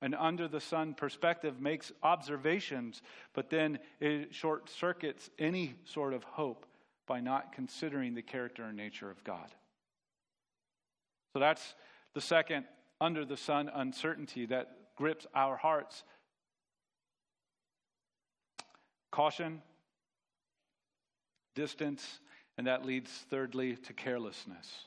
An 0.00 0.14
under 0.14 0.48
the 0.48 0.60
sun 0.60 0.94
perspective 0.94 1.60
makes 1.60 1.92
observations, 2.02 3.02
but 3.34 3.50
then 3.50 3.78
it 4.00 4.34
short 4.34 4.68
circuits 4.68 5.30
any 5.38 5.74
sort 5.84 6.12
of 6.12 6.24
hope 6.24 6.66
by 7.06 7.20
not 7.20 7.52
considering 7.52 8.14
the 8.14 8.22
character 8.22 8.64
and 8.64 8.76
nature 8.76 9.10
of 9.10 9.22
God. 9.24 9.48
So 11.32 11.40
that's 11.40 11.74
the 12.14 12.20
second 12.20 12.64
under 13.00 13.24
the 13.24 13.36
sun 13.36 13.70
uncertainty 13.72 14.46
that 14.46 14.76
grips 14.96 15.26
our 15.34 15.56
hearts. 15.56 16.04
Caution, 19.10 19.62
distance, 21.54 22.20
and 22.58 22.66
that 22.66 22.84
leads 22.84 23.10
thirdly 23.30 23.76
to 23.76 23.92
carelessness. 23.92 24.86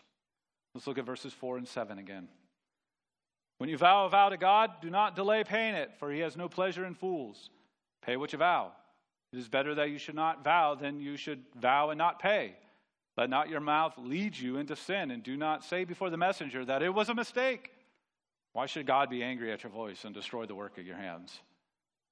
Let's 0.73 0.87
look 0.87 0.97
at 0.97 1.05
verses 1.05 1.33
4 1.33 1.57
and 1.57 1.67
7 1.67 1.97
again. 1.97 2.27
When 3.57 3.69
you 3.69 3.77
vow 3.77 4.05
a 4.05 4.09
vow 4.09 4.29
to 4.29 4.37
God, 4.37 4.71
do 4.81 4.89
not 4.89 5.15
delay 5.15 5.43
paying 5.43 5.75
it, 5.75 5.91
for 5.97 6.11
he 6.11 6.19
has 6.19 6.35
no 6.35 6.49
pleasure 6.49 6.85
in 6.85 6.93
fools. 6.93 7.49
Pay 8.01 8.17
what 8.17 8.33
you 8.33 8.39
vow. 8.39 8.73
It 9.31 9.39
is 9.39 9.47
better 9.47 9.75
that 9.75 9.89
you 9.89 9.97
should 9.97 10.15
not 10.15 10.43
vow 10.43 10.75
than 10.75 10.99
you 10.99 11.17
should 11.17 11.43
vow 11.55 11.89
and 11.89 11.97
not 11.97 12.19
pay. 12.19 12.55
Let 13.17 13.29
not 13.29 13.49
your 13.49 13.61
mouth 13.61 13.93
lead 13.97 14.37
you 14.37 14.57
into 14.57 14.75
sin, 14.75 15.11
and 15.11 15.23
do 15.23 15.37
not 15.37 15.63
say 15.63 15.85
before 15.85 16.09
the 16.09 16.17
messenger 16.17 16.65
that 16.65 16.83
it 16.83 16.93
was 16.93 17.07
a 17.09 17.15
mistake. 17.15 17.71
Why 18.51 18.65
should 18.65 18.85
God 18.85 19.09
be 19.09 19.23
angry 19.23 19.51
at 19.51 19.63
your 19.63 19.71
voice 19.71 20.03
and 20.03 20.13
destroy 20.13 20.45
the 20.45 20.55
work 20.55 20.77
of 20.77 20.85
your 20.85 20.97
hands? 20.97 21.39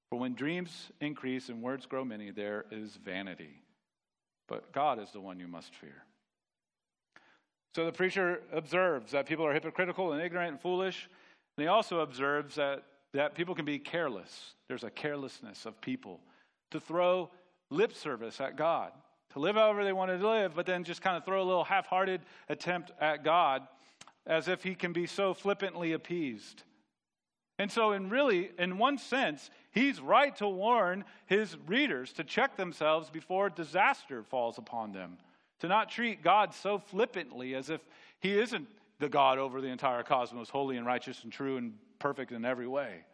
For 0.10 0.20
when 0.20 0.34
dreams 0.34 0.92
increase 1.02 1.50
and 1.50 1.62
words 1.62 1.86
grow 1.86 2.06
many, 2.06 2.32
there 2.32 2.66
is 2.72 2.98
vanity. 3.04 3.63
But 4.48 4.72
God 4.72 5.00
is 5.00 5.12
the 5.12 5.22
one 5.22 5.40
you 5.40 5.48
must 5.48 5.74
fear. 5.76 6.04
So 7.76 7.86
the 7.86 7.92
preacher 7.92 8.42
observes 8.52 9.12
that 9.12 9.26
people 9.26 9.46
are 9.46 9.54
hypocritical 9.54 10.14
and 10.14 10.22
ignorant 10.22 10.52
and 10.52 10.62
foolish. 10.62 11.10
And 11.58 11.64
he 11.64 11.68
also 11.68 12.00
observes 12.00 12.56
that, 12.56 12.84
that 13.14 13.36
people 13.36 13.56
can 13.56 13.66
be 13.66 13.80
careless. 13.80 14.54
There's 14.68 14.84
a 14.84 14.92
carelessness 14.92 15.66
of 15.66 15.80
people 15.82 16.20
to 16.72 16.80
throw 16.80 17.30
lip 17.70 17.94
service 17.94 18.40
at 18.40 18.56
God, 18.56 18.92
to 19.32 19.40
live 19.40 19.56
however 19.56 19.84
they 19.84 19.94
want 19.94 20.12
to 20.12 20.28
live, 20.28 20.54
but 20.56 20.66
then 20.66 20.84
just 20.84 21.02
kind 21.02 21.18
of 21.18 21.26
throw 21.26 21.42
a 21.42 21.46
little 21.46 21.64
half 21.64 21.88
hearted 21.88 22.22
attempt 22.50 22.92
at 23.02 23.24
God 23.24 23.68
as 24.26 24.48
if 24.48 24.64
he 24.64 24.76
can 24.76 24.94
be 24.94 25.08
so 25.08 25.34
flippantly 25.34 25.94
appeased. 25.94 26.64
And 27.60 27.72
so, 27.72 27.92
in 27.92 28.10
really, 28.10 28.52
in 28.58 28.78
one 28.78 28.98
sense, 28.98 29.52
he's 29.72 30.02
right 30.02 30.36
to 30.38 30.48
warn 30.48 31.06
his 31.28 31.56
readers 31.68 32.12
to 32.14 32.24
check 32.24 32.58
themselves 32.58 33.10
before 33.10 33.50
disaster 33.50 34.24
falls 34.24 34.58
upon 34.58 34.92
them, 34.92 35.18
to 35.60 35.68
not 35.68 35.90
treat 35.90 36.24
God 36.24 36.54
so 36.54 36.80
flippantly 36.80 37.54
as 37.54 37.70
if 37.70 37.82
he 38.20 38.40
isn't 38.40 38.68
the 39.00 39.10
God 39.10 39.38
over 39.38 39.62
the 39.62 39.68
entire 39.68 40.02
cosmos, 40.02 40.50
holy 40.50 40.78
and 40.78 40.86
righteous 40.86 41.24
and 41.24 41.32
true 41.32 41.58
and 41.58 41.74
perfect 42.00 42.32
in 42.32 42.44
every 42.44 42.68
way. 42.68 43.06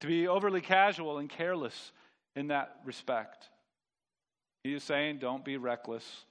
To 0.00 0.06
be 0.06 0.26
overly 0.26 0.60
casual 0.60 1.18
and 1.18 1.30
careless 1.30 1.92
in 2.34 2.48
that 2.48 2.78
respect. 2.84 3.48
He 4.64 4.74
is 4.74 4.82
saying, 4.82 5.18
don't 5.18 5.44
be 5.44 5.56
reckless 5.56 6.24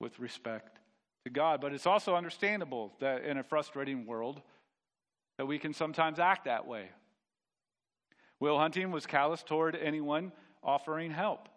with 0.00 0.18
respect 0.18 0.78
to 1.24 1.30
God. 1.30 1.60
But 1.60 1.74
it's 1.74 1.86
also 1.86 2.14
understandable 2.14 2.92
that 3.00 3.24
in 3.24 3.38
a 3.38 3.42
frustrating 3.42 4.06
world, 4.06 4.40
that 5.38 5.46
we 5.46 5.58
can 5.58 5.72
sometimes 5.72 6.18
act 6.18 6.44
that 6.44 6.66
way. 6.66 6.90
Will 8.40 8.58
Hunting 8.58 8.90
was 8.90 9.06
callous 9.06 9.42
toward 9.42 9.76
anyone 9.76 10.32
offering 10.62 11.10
help 11.10 11.48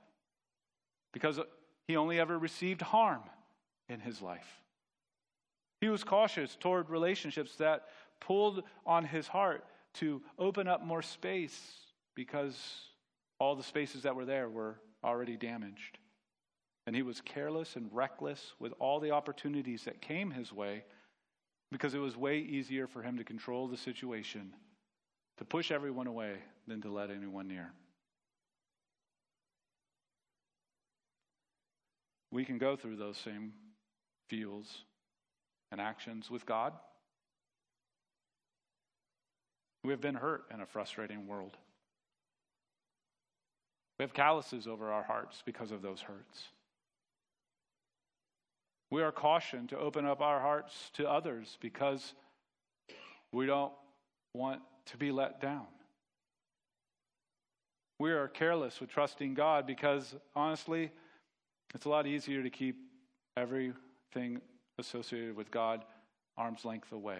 because 1.12 1.40
he 1.88 1.96
only 1.96 2.20
ever 2.20 2.38
received 2.38 2.82
harm 2.82 3.22
in 3.90 4.00
his 4.00 4.22
life. 4.22 4.48
He 5.80 5.90
was 5.90 6.04
cautious 6.04 6.56
toward 6.56 6.90
relationships 6.90 7.56
that 7.58 7.88
pulled 8.20 8.63
on 8.86 9.06
his 9.06 9.28
heart 9.28 9.63
to 9.96 10.22
open 10.38 10.68
up 10.68 10.84
more 10.84 11.02
space 11.02 11.60
because 12.16 12.58
all 13.40 13.56
the 13.56 13.63
spaces 13.63 14.04
that 14.04 14.16
were 14.16 14.26
there 14.26 14.50
were 14.50 14.80
already 15.04 15.38
damaged. 15.38 16.00
And 16.86 16.96
he 16.96 17.04
was 17.04 17.22
careless 17.22 17.76
and 17.76 17.90
reckless 17.92 18.54
with 18.60 18.74
all 18.80 19.00
the 19.00 19.12
opportunities 19.12 19.84
that 19.84 20.02
came 20.02 20.32
his 20.32 20.52
way 20.52 20.84
because 21.71 21.93
it 21.93 21.99
was 21.99 22.15
way 22.15 22.39
easier 22.39 22.88
for 22.88 23.01
him 23.01 23.17
to 23.17 23.23
control 23.23 23.67
the 23.67 23.77
situation, 23.77 24.53
to 25.38 25.45
push 25.45 25.71
everyone 25.71 26.08
away, 26.08 26.36
than 26.67 26.82
to 26.82 26.89
let 26.89 27.10
anyone 27.10 27.47
near. 27.47 27.71
We 32.32 32.45
can 32.45 32.58
go 32.58 32.75
through 32.75 32.97
those 32.97 33.17
same 33.17 33.53
feels 34.27 34.84
and 35.71 35.80
actions 35.80 36.30
with 36.30 36.45
God. 36.45 36.73
We 39.84 39.91
have 39.91 40.01
been 40.01 40.15
hurt 40.15 40.45
in 40.53 40.60
a 40.60 40.65
frustrating 40.65 41.27
world. 41.27 41.56
We 43.97 44.03
have 44.03 44.13
calluses 44.13 44.67
over 44.67 44.91
our 44.91 45.03
hearts 45.03 45.41
because 45.45 45.71
of 45.71 45.82
those 45.82 46.01
hurts. 46.01 46.49
We 48.89 49.02
are 49.02 49.12
cautioned 49.12 49.69
to 49.69 49.78
open 49.78 50.06
up 50.06 50.21
our 50.21 50.39
hearts 50.39 50.91
to 50.93 51.10
others 51.10 51.58
because 51.60 52.13
we 53.32 53.45
don't 53.45 53.73
want 54.34 54.62
to 54.88 54.97
be 54.97 55.12
let 55.12 55.41
down. 55.41 55.67
We 58.00 58.12
are 58.12 58.28
careless 58.28 58.80
with 58.80 58.89
trusting 58.89 59.34
God 59.34 59.65
because, 59.65 60.15
honestly, 60.36 60.91
it's 61.73 61.86
a 61.86 61.89
lot 61.89 62.08
easier 62.08 62.43
to 62.43 62.50
keep 62.50 62.78
everything 63.36 64.41
associated 64.78 65.36
with 65.36 65.52
God 65.52 65.84
arm's 66.38 66.63
length 66.63 66.91
away 66.91 67.19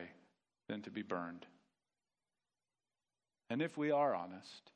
than 0.70 0.82
to 0.84 0.92
be 0.92 1.02
burned. 1.02 1.46
And 3.50 3.62
if 3.62 3.78
we 3.78 3.92
are 3.92 4.14
honest, 4.14 4.72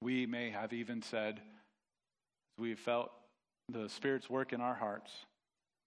we 0.00 0.26
may 0.26 0.50
have 0.50 0.72
even 0.72 1.02
said, 1.02 1.40
we 2.58 2.74
felt 2.74 3.10
the 3.68 3.88
Spirit's 3.88 4.28
work 4.28 4.52
in 4.52 4.60
our 4.60 4.74
hearts, 4.74 5.12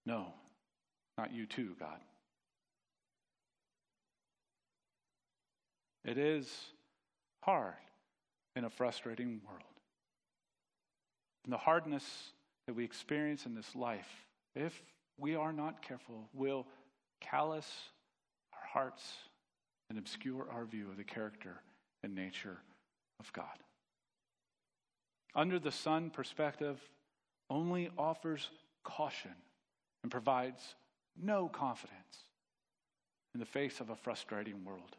no, 0.08 0.32
not 1.18 1.34
you 1.34 1.44
too, 1.44 1.76
God. 1.78 1.98
It 6.02 6.16
is 6.16 6.50
hard 7.42 7.74
in 8.56 8.64
a 8.64 8.70
frustrating 8.70 9.42
world. 9.46 9.62
And 11.44 11.52
the 11.52 11.58
hardness 11.58 12.04
that 12.66 12.72
we 12.72 12.84
experience 12.84 13.44
in 13.44 13.54
this 13.54 13.76
life, 13.76 14.08
if 14.54 14.82
we 15.18 15.34
are 15.34 15.52
not 15.52 15.82
careful, 15.82 16.30
will 16.32 16.66
callous 17.20 17.70
our 18.54 18.66
hearts 18.66 19.12
and 19.90 19.98
obscure 19.98 20.46
our 20.50 20.64
view 20.64 20.88
of 20.88 20.96
the 20.96 21.04
character 21.04 21.60
and 22.02 22.14
nature 22.14 22.56
of 23.20 23.30
God. 23.34 23.44
Under 25.34 25.58
the 25.58 25.72
sun 25.72 26.08
perspective 26.08 26.80
only 27.50 27.90
offers 27.98 28.48
caution 28.84 29.32
and 30.02 30.10
provides 30.10 30.74
no 31.20 31.48
confidence 31.48 32.24
in 33.34 33.40
the 33.40 33.46
face 33.46 33.80
of 33.80 33.90
a 33.90 33.96
frustrating 33.96 34.64
world. 34.64 34.96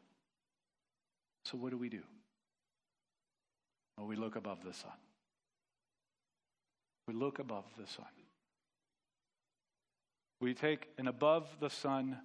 So, 1.45 1.57
what 1.57 1.71
do 1.71 1.77
we 1.77 1.89
do? 1.89 2.03
Well, 3.97 4.07
we 4.07 4.15
look 4.15 4.35
above 4.35 4.63
the 4.63 4.73
sun. 4.73 4.91
We 7.07 7.13
look 7.13 7.39
above 7.39 7.65
the 7.77 7.87
sun. 7.87 8.05
We 10.39 10.53
take 10.53 10.87
an 10.97 11.07
above 11.07 11.49
the 11.59 11.69
sun 11.69 12.17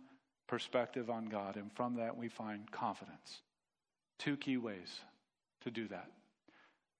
perspective 0.46 1.10
on 1.10 1.26
God, 1.26 1.56
and 1.56 1.72
from 1.72 1.96
that 1.96 2.16
we 2.16 2.28
find 2.28 2.70
confidence. 2.70 3.40
Two 4.18 4.36
key 4.36 4.56
ways 4.56 5.00
to 5.62 5.70
do 5.70 5.88
that. 5.88 6.10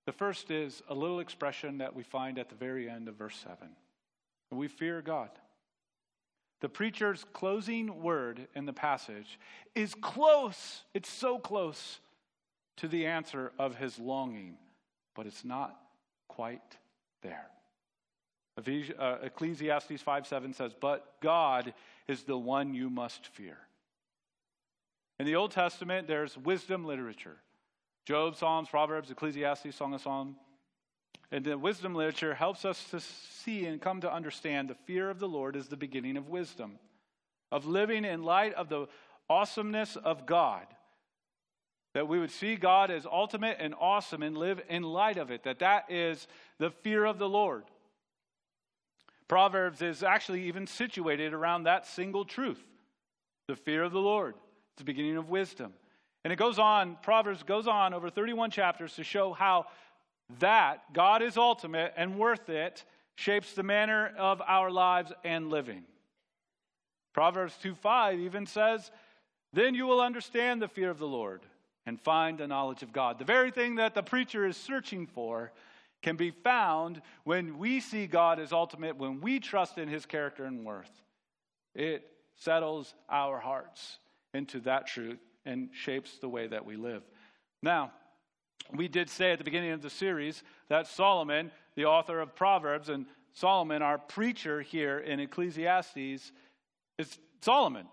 The 0.07 0.13
first 0.13 0.51
is 0.51 0.83
a 0.89 0.95
little 0.95 1.21
expression 1.21 1.79
that 1.79 1.95
we 1.95 2.03
find 2.03 2.39
at 2.39 2.49
the 2.49 2.55
very 2.55 2.89
end 2.91 3.09
of 3.09 3.15
verse 3.15 3.37
7. 3.37 3.69
We 4.51 4.69
fear 4.69 5.03
God. 5.03 5.31
The 6.65 6.71
preacher's 6.71 7.27
closing 7.35 8.01
word 8.01 8.49
in 8.55 8.65
the 8.65 8.73
passage 8.73 9.39
is 9.75 9.95
close. 9.95 10.85
It's 10.95 11.11
so 11.11 11.39
close 11.39 12.01
to 12.79 12.89
the 12.89 13.05
answer 13.05 13.53
of 13.59 13.77
his 13.77 13.99
longing, 13.99 14.57
but 15.15 15.27
it's 15.27 15.45
not 15.45 15.79
quite 16.27 16.79
there. 17.21 17.51
Uh, 18.57 19.17
Ecclesiastes 19.25 20.01
5 20.01 20.27
7 20.27 20.55
says, 20.55 20.73
But 20.81 21.21
God 21.21 21.75
is 22.09 22.23
the 22.23 22.39
one 22.39 22.73
you 22.73 22.89
must 22.89 23.27
fear. 23.27 23.59
In 25.19 25.27
the 25.27 25.37
Old 25.37 25.51
Testament, 25.51 26.09
there's 26.09 26.39
wisdom 26.39 26.87
literature 26.87 27.37
Job, 28.07 28.37
Psalms, 28.37 28.71
Proverbs, 28.71 29.11
Ecclesiastes, 29.11 29.77
Song 29.77 29.93
of 29.93 30.01
Song, 30.01 30.35
And 31.31 31.45
the 31.45 31.59
wisdom 31.59 31.95
literature 31.95 32.35
helps 32.35 32.65
us 32.65 32.85
to 32.91 33.01
see 33.01 33.67
and 33.67 33.81
come 33.81 34.01
to 34.03 34.13
understand 34.13 34.69
the 34.69 34.75
fear 34.75 35.11
of 35.11 35.19
the 35.19 35.29
Lord 35.29 35.57
is 35.57 35.69
the 35.69 35.77
beginning 35.77 36.17
of 36.17 36.29
wisdom, 36.29 36.79
of 37.51 37.67
living 37.67 38.05
in 38.05 38.23
light 38.23 38.55
of 38.55 38.69
the 38.69 38.87
awesomeness 39.29 39.97
of 39.97 40.27
God. 40.27 40.67
That 41.95 42.09
we 42.09 42.19
would 42.19 42.31
see 42.31 42.57
God 42.57 42.91
as 42.91 43.07
ultimate 43.07 43.59
and 43.61 43.75
awesome 43.79 44.23
and 44.23 44.37
live 44.37 44.61
in 44.69 44.83
light 44.83 45.17
of 45.17 45.31
it. 45.31 45.45
That 45.45 45.61
that 45.61 45.91
is 45.91 46.27
the 46.59 46.71
fear 46.71 47.05
of 47.05 47.19
the 47.19 47.29
Lord. 47.29 47.65
Proverbs 49.29 49.81
is 49.81 50.03
actually 50.03 50.45
even 50.45 50.67
situated 50.67 51.33
around 51.33 51.65
that 51.65 51.87
single 51.87 52.25
truth 52.25 52.63
the 53.47 53.57
fear 53.57 53.83
of 53.83 53.93
the 53.93 54.01
Lord. 54.01 54.35
It's 54.73 54.79
the 54.79 54.85
beginning 54.85 55.17
of 55.17 55.29
wisdom. 55.29 55.73
And 56.25 56.33
it 56.33 56.37
goes 56.37 56.59
on, 56.59 56.97
Proverbs 57.03 57.43
goes 57.43 57.69
on 57.69 57.93
over 57.93 58.09
31 58.09 58.51
chapters 58.51 58.95
to 58.95 59.05
show 59.05 59.33
how 59.33 59.67
that 60.41 60.93
God 60.93 61.23
is 61.23 61.37
ultimate 61.37 61.93
and 61.97 62.19
worth 62.19 62.49
it 62.49 62.85
shapes 63.17 63.53
the 63.53 63.63
manner 63.63 64.13
of 64.19 64.43
our 64.47 64.71
lives 64.71 65.13
and 65.25 65.51
living. 65.51 65.85
Proverbs 67.13 67.57
2 67.63 67.75
5 67.75 68.19
even 68.19 68.47
says, 68.47 68.91
Then 69.53 69.75
you 69.75 69.87
will 69.87 70.01
understand 70.01 70.61
the 70.61 70.69
fear 70.69 70.91
of 70.91 70.99
the 70.99 71.07
Lord 71.07 71.43
and 71.87 72.01
find 72.01 72.39
the 72.39 72.47
knowledge 72.47 72.83
of 72.83 72.93
God. 72.93 73.19
The 73.19 73.25
very 73.25 73.51
thing 73.51 73.77
that 73.77 73.95
the 73.95 74.03
preacher 74.03 74.47
is 74.47 74.57
searching 74.57 75.07
for 75.07 75.53
can 76.03 76.17
be 76.17 76.31
found 76.31 77.01
when 77.25 77.59
we 77.59 77.81
see 77.81 78.07
God 78.07 78.39
as 78.39 78.53
ultimate, 78.53 78.97
when 78.97 79.21
we 79.21 79.41
trust 79.41 79.79
in 79.79 79.89
his 79.89 80.07
character 80.07 80.45
and 80.45 80.65
worth. 80.65 80.91
It 81.75 82.05
settles 82.37 82.95
our 83.09 83.39
hearts 83.39 83.99
into 84.33 84.61
that 84.61 84.87
truth 84.87 85.19
and 85.47 85.71
shapes 85.73 86.19
the 86.19 86.29
way 86.29 86.47
that 86.47 86.65
we 86.65 86.77
live. 86.77 87.03
Now, 87.63 87.93
we 88.73 88.89
did 88.89 89.11
say 89.11 89.33
at 89.33 89.39
the 89.39 89.45
beginning 89.45 89.73
of 89.73 89.83
the 89.83 89.91
series 89.91 90.43
that 90.69 90.87
Solomon, 90.87 91.51
the 91.75 91.85
author 91.85 92.21
of 92.21 92.35
Proverbs, 92.35 92.89
and 92.89 93.07
Solomon, 93.35 93.83
our 93.83 93.99
preacher 93.99 94.61
here 94.63 94.99
in 94.99 95.21
Ecclesiastes, 95.21 96.33
is 96.99 97.19
Solomon. 97.41 97.87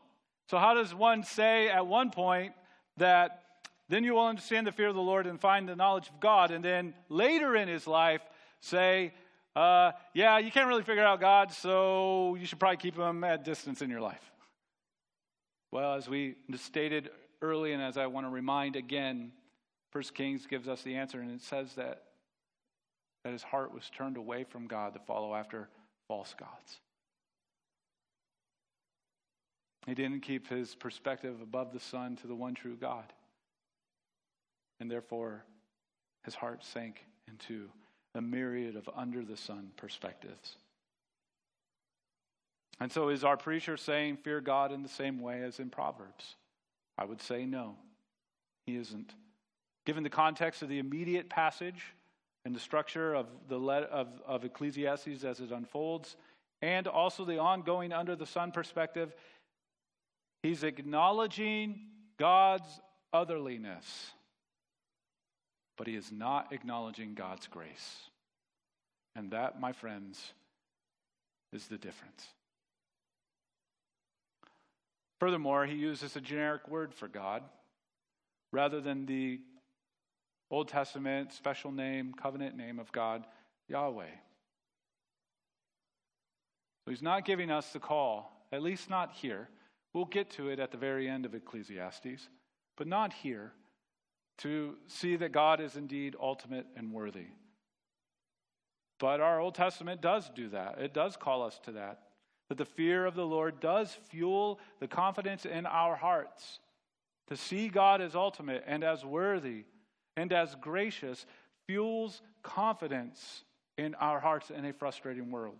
So, 0.50 0.58
how 0.58 0.74
does 0.74 0.94
one 0.94 1.24
say 1.24 1.70
at 1.70 1.88
one 1.88 2.12
point 2.12 2.54
that 2.98 3.44
then 3.90 4.04
you 4.04 4.14
will 4.14 4.26
understand 4.26 4.68
the 4.68 4.72
fear 4.72 4.88
of 4.88 4.96
the 4.96 5.02
Lord 5.02 5.28
and 5.28 5.40
find 5.40 5.68
the 5.68 5.76
knowledge 5.76 6.08
of 6.08 6.20
God, 6.20 6.52
and 6.52 6.64
then 6.64 6.94
later 7.10 7.56
in 7.56 7.68
his 7.68 7.88
life 7.88 8.22
say, 8.62 9.14
uh, 9.56 9.92
yeah, 10.14 10.38
you 10.38 10.52
can't 10.52 10.68
really 10.68 10.84
figure 10.84 11.04
out 11.04 11.20
God, 11.20 11.52
so 11.52 12.36
you 12.40 12.46
should 12.46 12.60
probably 12.60 12.78
keep 12.78 12.98
him 12.98 13.24
at 13.24 13.44
distance 13.44 13.82
in 13.82 13.90
your 13.90 14.00
life? 14.00 14.22
Well, 15.72 15.96
as 15.96 16.08
we 16.08 16.36
stated 16.56 17.10
early, 17.42 17.74
and 17.74 17.82
as 17.82 17.98
I 17.98 18.08
want 18.08 18.26
to 18.26 18.30
remind 18.30 18.76
again, 18.76 19.32
First 19.91 20.15
Kings 20.15 20.47
gives 20.47 20.67
us 20.67 20.82
the 20.82 20.95
answer, 20.95 21.19
and 21.19 21.32
it 21.32 21.41
says 21.41 21.73
that, 21.75 22.04
that 23.23 23.34
his 23.34 23.43
heart 23.43 23.73
was 23.73 23.89
turned 23.95 24.17
away 24.17 24.45
from 24.45 24.67
God 24.67 24.93
to 24.93 24.99
follow 24.99 25.36
after 25.36 25.67
false 26.08 26.34
gods. 26.39 26.80
He 29.86 29.93
didn't 29.93 30.21
keep 30.21 30.47
his 30.47 30.75
perspective 30.75 31.41
above 31.41 31.73
the 31.73 31.80
sun 31.80 32.15
to 32.17 32.27
the 32.27 32.36
one 32.36 32.54
true 32.54 32.77
God. 32.80 33.12
And 34.80 34.89
therefore, 34.89 35.43
his 36.23 36.36
heart 36.36 36.63
sank 36.63 37.04
into 37.27 37.67
a 38.15 38.21
myriad 38.21 38.75
of 38.75 38.89
under 38.95 39.23
the 39.23 39.38
sun 39.38 39.71
perspectives. 39.75 40.58
And 42.80 42.91
so, 42.91 43.10
is 43.10 43.23
our 43.23 43.38
preacher 43.38 43.77
saying, 43.77 44.17
Fear 44.17 44.41
God 44.41 44.71
in 44.71 44.84
the 44.84 44.89
same 44.89 45.19
way 45.19 45.41
as 45.43 45.60
in 45.60 45.69
Proverbs? 45.69 46.36
I 46.97 47.06
would 47.06 47.21
say 47.21 47.45
no, 47.45 47.75
he 48.65 48.75
isn't. 48.75 49.13
Given 49.86 50.04
the 50.04 50.10
context 50.10 50.62
of 50.62 50.70
the 50.70 50.80
immediate 50.80 51.30
passage 51.30 51.94
and 52.46 52.56
the 52.56 52.60
structure 52.60 53.13
of, 53.13 53.28
the 53.48 53.60
of, 53.60 54.08
of 54.26 54.46
Ecclesiastes 54.46 55.24
as 55.24 55.39
it 55.39 55.52
unfolds, 55.52 56.15
and 56.62 56.88
also 56.88 57.26
the 57.26 57.39
ongoing 57.39 57.91
under 57.91 58.15
the 58.15 58.26
sun 58.26 58.52
perspective, 58.52 59.13
he's 60.44 60.63
acknowledging 60.63 61.80
God's 62.17 62.70
otherliness, 63.13 64.12
but 65.78 65.88
he 65.88 65.96
is 65.96 66.12
not 66.12 66.54
acknowledging 66.54 67.15
God's 67.15 67.48
grace. 67.48 68.10
And 69.15 69.32
that, 69.32 69.60
my 69.60 69.72
friends, 69.72 70.34
is 71.52 71.67
the 71.67 71.78
difference. 71.78 72.26
Furthermore, 75.20 75.65
he 75.65 75.76
uses 75.76 76.15
a 76.15 76.22
generic 76.22 76.67
word 76.67 76.94
for 76.94 77.08
God 77.08 77.44
rather 78.52 78.82
than 78.82 79.06
the 79.06 79.39
Old 80.52 80.68
Testament 80.68 81.32
special 81.32 81.72
name, 81.72 82.14
covenant 82.14 82.58
name 82.58 82.78
of 82.78 82.92
God, 82.92 83.26
Yahweh. 83.70 84.04
So 86.84 86.92
he's 86.92 87.02
not 87.02 87.26
giving 87.26 87.50
us 87.50 87.72
the 87.72 87.80
call, 87.80 88.46
at 88.52 88.62
least 88.62 88.90
not 88.90 89.14
here. 89.14 89.48
We'll 89.94 90.06
get 90.06 90.30
to 90.32 90.50
it 90.50 90.60
at 90.60 90.72
the 90.72 90.78
very 90.78 91.08
end 91.08 91.26
of 91.26 91.34
Ecclesiastes, 91.34 92.28
but 92.78 92.88
not 92.88 93.14
here, 93.14 93.54
to 94.40 94.76
see 94.88 95.16
that 95.18 95.32
God 95.32 95.62
is 95.62 95.78
indeed 95.78 96.16
ultimate 96.20 96.66
and 96.76 96.92
worthy. 96.92 97.28
But 99.00 99.22
our 99.22 99.40
Old 99.40 99.56
Testament 99.56 100.02
does 100.02 100.30
do 100.36 100.50
that. 100.50 100.80
It 100.80 100.94
does 100.94 101.16
call 101.16 101.44
us 101.44 101.60
to 101.64 101.72
that. 101.74 102.00
That 102.50 102.58
the 102.58 102.66
fear 102.66 103.06
of 103.06 103.16
the 103.16 103.26
Lord 103.26 103.62
does 103.62 103.98
fuel 104.10 104.60
the 104.80 104.88
confidence 104.88 105.46
in 105.46 105.66
our 105.66 105.96
hearts 105.96 106.60
to 107.28 107.38
see 107.38 107.70
God 107.70 108.02
as 108.02 108.16
ultimate 108.16 108.64
and 108.68 108.84
as 108.84 109.06
worthy 109.06 109.64
and 110.17 110.32
as 110.34 110.56
gracious 110.56 111.26
fuels 111.67 112.21
confidence 112.43 113.43
in 113.78 113.95
our 113.95 114.19
hearts 114.19 114.50
in 114.50 114.65
a 114.65 114.74
frustrating 114.74 115.32
world. 115.32 115.58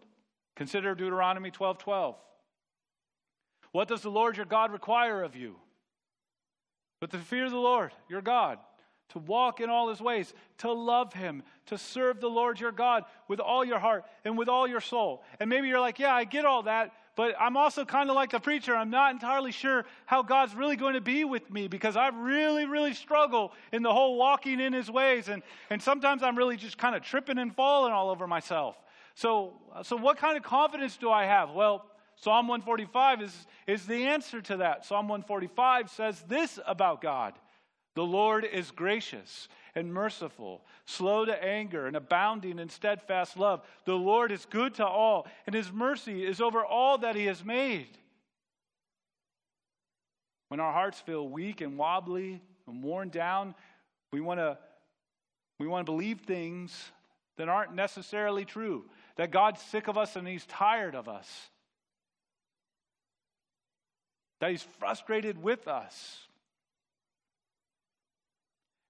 Consider 0.56 0.96
Deuteronomy 0.96 1.52
12 1.52 1.78
12. 1.78 2.16
What 3.72 3.88
does 3.88 4.02
the 4.02 4.12
Lord 4.12 4.36
your 4.36 4.46
God 4.46 4.72
require 4.72 5.24
of 5.24 5.36
you? 5.36 5.56
But 7.00 7.12
to 7.12 7.18
fear 7.18 7.50
the 7.50 7.58
Lord 7.58 7.92
your 8.10 8.22
God, 8.22 8.60
to 9.10 9.20
walk 9.20 9.60
in 9.60 9.70
all 9.70 9.90
his 9.90 10.02
ways, 10.02 10.34
to 10.60 10.72
love 10.72 11.14
him, 11.14 11.44
to 11.68 11.78
serve 11.78 12.20
the 12.20 12.30
Lord 12.30 12.60
your 12.60 12.72
God 12.72 13.06
with 13.28 13.40
all 13.40 13.66
your 13.66 13.80
heart 13.80 14.04
and 14.24 14.38
with 14.38 14.50
all 14.50 14.68
your 14.68 14.82
soul. 14.82 15.24
And 15.40 15.50
maybe 15.50 15.68
you're 15.68 15.80
like, 15.80 16.00
yeah, 16.00 16.14
I 16.14 16.26
get 16.26 16.46
all 16.46 16.64
that, 16.64 16.94
but 17.16 17.36
I'm 17.40 17.58
also 17.58 17.84
kind 17.84 18.10
of 18.10 18.16
like 18.16 18.32
the 18.32 18.40
preacher. 18.40 18.76
I'm 18.76 18.90
not 18.90 19.12
entirely 19.12 19.52
sure 19.52 19.86
how 20.06 20.24
God's 20.24 20.56
really 20.56 20.76
going 20.76 20.94
to 20.94 21.02
be 21.02 21.24
with 21.24 21.50
me 21.52 21.68
because 21.68 21.98
I 21.98 22.10
really, 22.10 22.66
really 22.66 22.94
struggle 22.94 23.52
in 23.72 23.84
the 23.84 23.94
whole 23.94 24.18
walking 24.18 24.60
in 24.60 24.72
his 24.74 24.90
ways. 24.90 25.28
And, 25.28 25.44
and 25.70 25.82
sometimes 25.82 26.24
I'm 26.24 26.38
really 26.38 26.58
just 26.58 26.78
kind 26.78 26.96
of 26.96 27.02
tripping 27.02 27.38
and 27.38 27.54
falling 27.54 27.92
all 27.92 28.10
over 28.10 28.28
myself. 28.28 28.78
So, 29.16 29.54
so 29.84 29.98
what 29.98 30.18
kind 30.18 30.38
of 30.38 30.44
confidence 30.44 30.96
do 30.98 31.12
I 31.12 31.26
have? 31.26 31.52
Well, 31.52 31.86
Psalm 32.16 32.48
145 32.48 33.22
is, 33.22 33.48
is 33.68 33.86
the 33.86 34.06
answer 34.06 34.42
to 34.42 34.58
that. 34.58 34.86
Psalm 34.86 35.08
145 35.08 35.90
says 35.90 36.24
this 36.28 36.60
about 36.66 37.02
God 37.02 37.34
The 37.96 38.04
Lord 38.04 38.46
is 38.46 38.72
gracious 38.72 39.50
and 39.76 39.94
merciful, 39.94 40.62
slow 40.86 41.26
to 41.26 41.44
anger, 41.44 41.88
and 41.88 41.96
abounding 41.96 42.60
in 42.60 42.70
steadfast 42.70 43.38
love. 43.38 43.62
The 43.86 43.96
Lord 43.96 44.32
is 44.32 44.46
good 44.46 44.76
to 44.76 44.86
all, 44.86 45.28
and 45.46 45.56
his 45.56 45.72
mercy 45.72 46.26
is 46.26 46.42
over 46.42 46.64
all 46.66 46.98
that 47.00 47.16
he 47.16 47.26
has 47.26 47.44
made. 47.44 47.98
When 50.50 50.60
our 50.60 50.74
hearts 50.74 51.00
feel 51.00 51.28
weak 51.28 51.62
and 51.62 51.78
wobbly 51.78 52.42
and 52.68 52.84
worn 52.84 53.10
down, 53.10 53.56
we 54.12 54.20
want 54.20 54.40
to 54.40 54.58
we 55.60 55.68
want 55.68 55.86
to 55.86 55.92
believe 55.92 56.22
things 56.22 56.92
that 57.38 57.48
aren't 57.48 57.76
necessarily 57.76 58.46
true. 58.46 58.86
That 59.16 59.32
God's 59.32 59.62
sick 59.62 59.88
of 59.88 59.98
us 59.98 60.16
and 60.16 60.28
he's 60.28 60.46
tired 60.48 60.96
of 60.96 61.08
us. 61.08 61.30
That 64.40 64.50
he's 64.50 64.64
frustrated 64.80 65.42
with 65.42 65.68
us. 65.68 66.18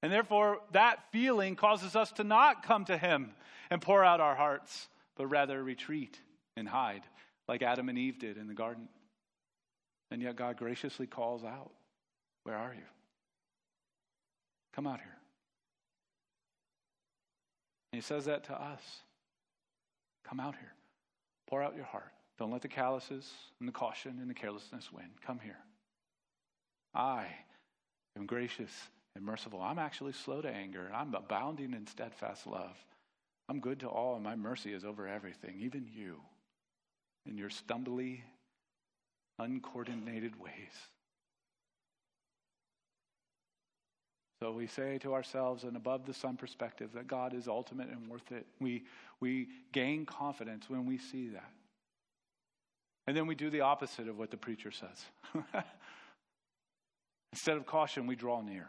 And 0.02 0.12
therefore, 0.12 0.60
that 0.72 1.12
feeling 1.12 1.56
causes 1.56 1.96
us 1.96 2.12
to 2.14 2.24
not 2.24 2.64
come 2.64 2.86
to 2.86 2.98
Him 2.98 3.34
and 3.70 3.82
pour 3.82 4.04
out 4.04 4.20
our 4.20 4.36
hearts, 4.36 4.88
but 5.16 5.28
rather 5.28 5.64
retreat 5.64 6.20
and 6.58 6.68
hide, 6.68 7.04
like 7.48 7.62
Adam 7.62 7.90
and 7.90 7.98
Eve 7.98 8.20
did 8.20 8.38
in 8.38 8.48
the 8.48 8.54
garden. 8.54 8.90
And 10.10 10.22
yet, 10.22 10.36
God 10.36 10.58
graciously 10.58 11.08
calls 11.08 11.44
out, 11.44 11.72
Where 12.44 12.58
are 12.58 12.74
you? 12.74 12.84
Come 14.74 14.88
out 14.88 15.00
here. 15.00 15.18
And 17.94 18.02
He 18.02 18.06
says 18.06 18.26
that 18.26 18.46
to 18.46 18.54
us 18.54 18.82
Come 20.32 20.40
out 20.40 20.56
here. 20.56 20.74
Pour 21.48 21.62
out 21.62 21.76
your 21.76 21.86
heart. 21.86 22.14
Don't 22.40 22.52
let 22.52 22.62
the 22.62 22.70
calluses 22.70 23.30
and 23.60 23.68
the 23.68 23.74
caution 23.74 24.18
and 24.22 24.30
the 24.30 24.34
carelessness 24.34 24.90
win. 24.92 25.08
Come 25.26 25.40
here. 25.40 25.58
I 26.96 27.26
am 28.18 28.26
gracious 28.26 28.72
and 29.16 29.26
merciful. 29.26 29.62
I'm 29.62 29.80
actually 29.80 30.14
slow 30.14 30.42
to 30.42 30.50
anger. 30.50 30.90
I'm 30.94 31.14
abounding 31.14 31.74
in 31.74 31.88
steadfast 31.88 32.48
love. 32.48 32.76
I'm 33.50 33.60
good 33.60 33.80
to 33.82 33.88
all, 33.88 34.16
and 34.16 34.24
my 34.24 34.36
mercy 34.36 34.74
is 34.74 34.86
over 34.86 35.08
everything, 35.08 35.60
even 35.60 35.88
you, 35.94 36.18
in 37.26 37.38
your 37.38 37.50
stumbly, 37.50 38.24
uncoordinated 39.40 40.40
ways. 40.40 40.54
So 44.42 44.52
we 44.52 44.66
say 44.66 44.98
to 45.00 45.14
ourselves, 45.14 45.66
an 45.66 45.76
above 45.76 46.06
the 46.06 46.14
sun 46.14 46.36
perspective, 46.36 46.90
that 46.96 47.08
God 47.08 47.36
is 47.36 47.48
ultimate 47.48 47.90
and 47.90 48.10
worth 48.10 48.32
it. 48.32 48.48
We, 48.60 48.86
we 49.20 49.50
gain 49.72 50.06
confidence 50.06 50.68
when 50.68 50.88
we 50.88 50.98
see 50.98 51.28
that. 51.30 51.52
And 53.06 53.16
then 53.16 53.28
we 53.28 53.36
do 53.36 53.50
the 53.50 53.62
opposite 53.62 54.08
of 54.08 54.18
what 54.18 54.32
the 54.32 54.38
preacher 54.38 54.72
says. 54.72 55.06
Instead 57.34 57.58
of 57.58 57.66
caution, 57.66 58.08
we 58.08 58.16
draw 58.16 58.42
near. 58.42 58.68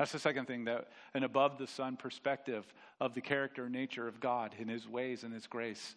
That's 0.00 0.12
the 0.12 0.18
second 0.18 0.46
thing 0.46 0.64
that 0.64 0.88
an 1.12 1.24
above 1.24 1.58
the 1.58 1.66
sun 1.66 1.98
perspective 1.98 2.64
of 3.02 3.12
the 3.12 3.20
character 3.20 3.64
and 3.64 3.74
nature 3.74 4.08
of 4.08 4.18
God 4.18 4.54
and 4.58 4.70
his 4.70 4.88
ways 4.88 5.24
and 5.24 5.34
his 5.34 5.46
grace 5.46 5.94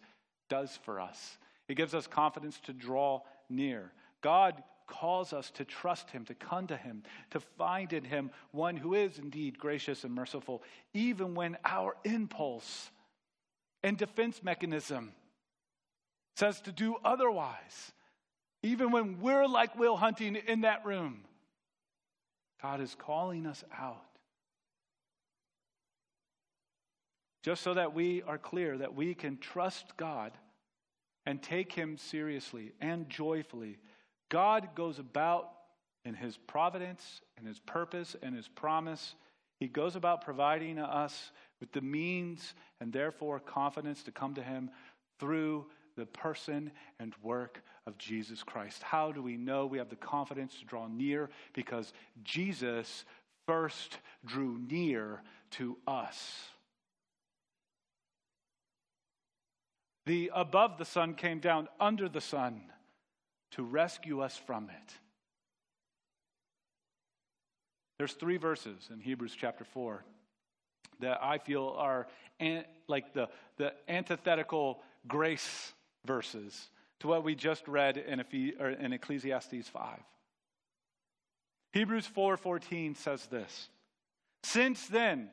does 0.50 0.78
for 0.82 1.00
us. 1.00 1.38
It 1.68 1.78
gives 1.78 1.94
us 1.94 2.06
confidence 2.06 2.60
to 2.64 2.74
draw 2.74 3.22
near. 3.48 3.92
God 4.20 4.62
calls 4.86 5.32
us 5.32 5.50
to 5.52 5.64
trust 5.64 6.10
him, 6.10 6.26
to 6.26 6.34
come 6.34 6.66
to 6.66 6.76
him, 6.76 7.02
to 7.30 7.40
find 7.40 7.94
in 7.94 8.04
him 8.04 8.30
one 8.50 8.76
who 8.76 8.92
is 8.92 9.18
indeed 9.18 9.58
gracious 9.58 10.04
and 10.04 10.14
merciful, 10.14 10.62
even 10.92 11.34
when 11.34 11.56
our 11.64 11.96
impulse 12.04 12.90
and 13.82 13.96
defense 13.96 14.42
mechanism 14.42 15.14
says 16.36 16.60
to 16.60 16.72
do 16.72 16.96
otherwise. 17.06 17.92
Even 18.62 18.90
when 18.90 19.22
we're 19.22 19.46
like 19.46 19.78
Will 19.78 19.96
Hunting 19.96 20.36
in 20.36 20.60
that 20.60 20.84
room, 20.84 21.24
God 22.64 22.80
is 22.80 22.94
calling 22.94 23.44
us 23.44 23.62
out. 23.78 24.06
Just 27.42 27.60
so 27.60 27.74
that 27.74 27.92
we 27.92 28.22
are 28.22 28.38
clear 28.38 28.78
that 28.78 28.94
we 28.94 29.12
can 29.12 29.36
trust 29.36 29.94
God 29.98 30.32
and 31.26 31.42
take 31.42 31.72
Him 31.72 31.98
seriously 31.98 32.72
and 32.80 33.06
joyfully. 33.10 33.76
God 34.30 34.70
goes 34.74 34.98
about 34.98 35.50
in 36.06 36.14
His 36.14 36.38
providence 36.38 37.20
and 37.36 37.46
His 37.46 37.58
purpose 37.58 38.16
and 38.22 38.34
His 38.34 38.48
promise. 38.48 39.14
He 39.60 39.68
goes 39.68 39.94
about 39.94 40.24
providing 40.24 40.78
us 40.78 41.32
with 41.60 41.70
the 41.72 41.82
means 41.82 42.54
and 42.80 42.94
therefore 42.94 43.40
confidence 43.40 44.02
to 44.04 44.10
come 44.10 44.32
to 44.36 44.42
Him 44.42 44.70
through 45.20 45.66
the 45.96 46.06
person 46.06 46.70
and 46.98 47.14
work 47.22 47.62
of 47.86 47.98
Jesus 47.98 48.42
Christ. 48.42 48.82
How 48.82 49.12
do 49.12 49.22
we 49.22 49.36
know 49.36 49.66
we 49.66 49.78
have 49.78 49.90
the 49.90 49.96
confidence 49.96 50.58
to 50.58 50.64
draw 50.64 50.88
near? 50.88 51.30
Because 51.52 51.92
Jesus 52.22 53.04
first 53.46 53.98
drew 54.24 54.58
near 54.58 55.22
to 55.52 55.76
us. 55.86 56.48
The 60.06 60.30
above 60.34 60.78
the 60.78 60.84
sun 60.84 61.14
came 61.14 61.38
down 61.38 61.68
under 61.80 62.08
the 62.08 62.20
sun 62.20 62.62
to 63.52 63.62
rescue 63.62 64.20
us 64.20 64.36
from 64.36 64.68
it. 64.68 64.94
There's 67.98 68.12
three 68.12 68.36
verses 68.36 68.88
in 68.92 69.00
Hebrews 69.00 69.34
chapter 69.38 69.64
4 69.64 70.04
that 71.00 71.22
I 71.22 71.38
feel 71.38 71.74
are 71.78 72.06
an, 72.40 72.64
like 72.88 73.14
the, 73.14 73.28
the 73.56 73.72
antithetical 73.88 74.82
grace 75.06 75.72
verses 76.04 76.70
to 77.00 77.08
what 77.08 77.24
we 77.24 77.34
just 77.34 77.66
read 77.68 77.96
in, 77.96 78.20
in 78.80 78.92
Ecclesiastes 78.92 79.68
5. 79.68 79.98
Hebrews 81.72 82.08
4:14 82.14 82.96
says 82.96 83.26
this. 83.26 83.68
Since 84.42 84.86
then, 84.86 85.30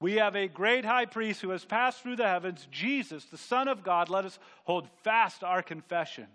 we 0.00 0.14
have 0.14 0.34
a 0.34 0.48
great 0.48 0.84
high 0.84 1.06
priest 1.06 1.40
who 1.40 1.50
has 1.50 1.64
passed 1.64 2.02
through 2.02 2.16
the 2.16 2.28
heavens, 2.28 2.66
Jesus, 2.70 3.24
the 3.26 3.38
Son 3.38 3.68
of 3.68 3.84
God. 3.84 4.08
Let 4.08 4.24
us 4.24 4.38
hold 4.64 4.88
fast 5.02 5.44
our 5.44 5.62
confession. 5.62 6.26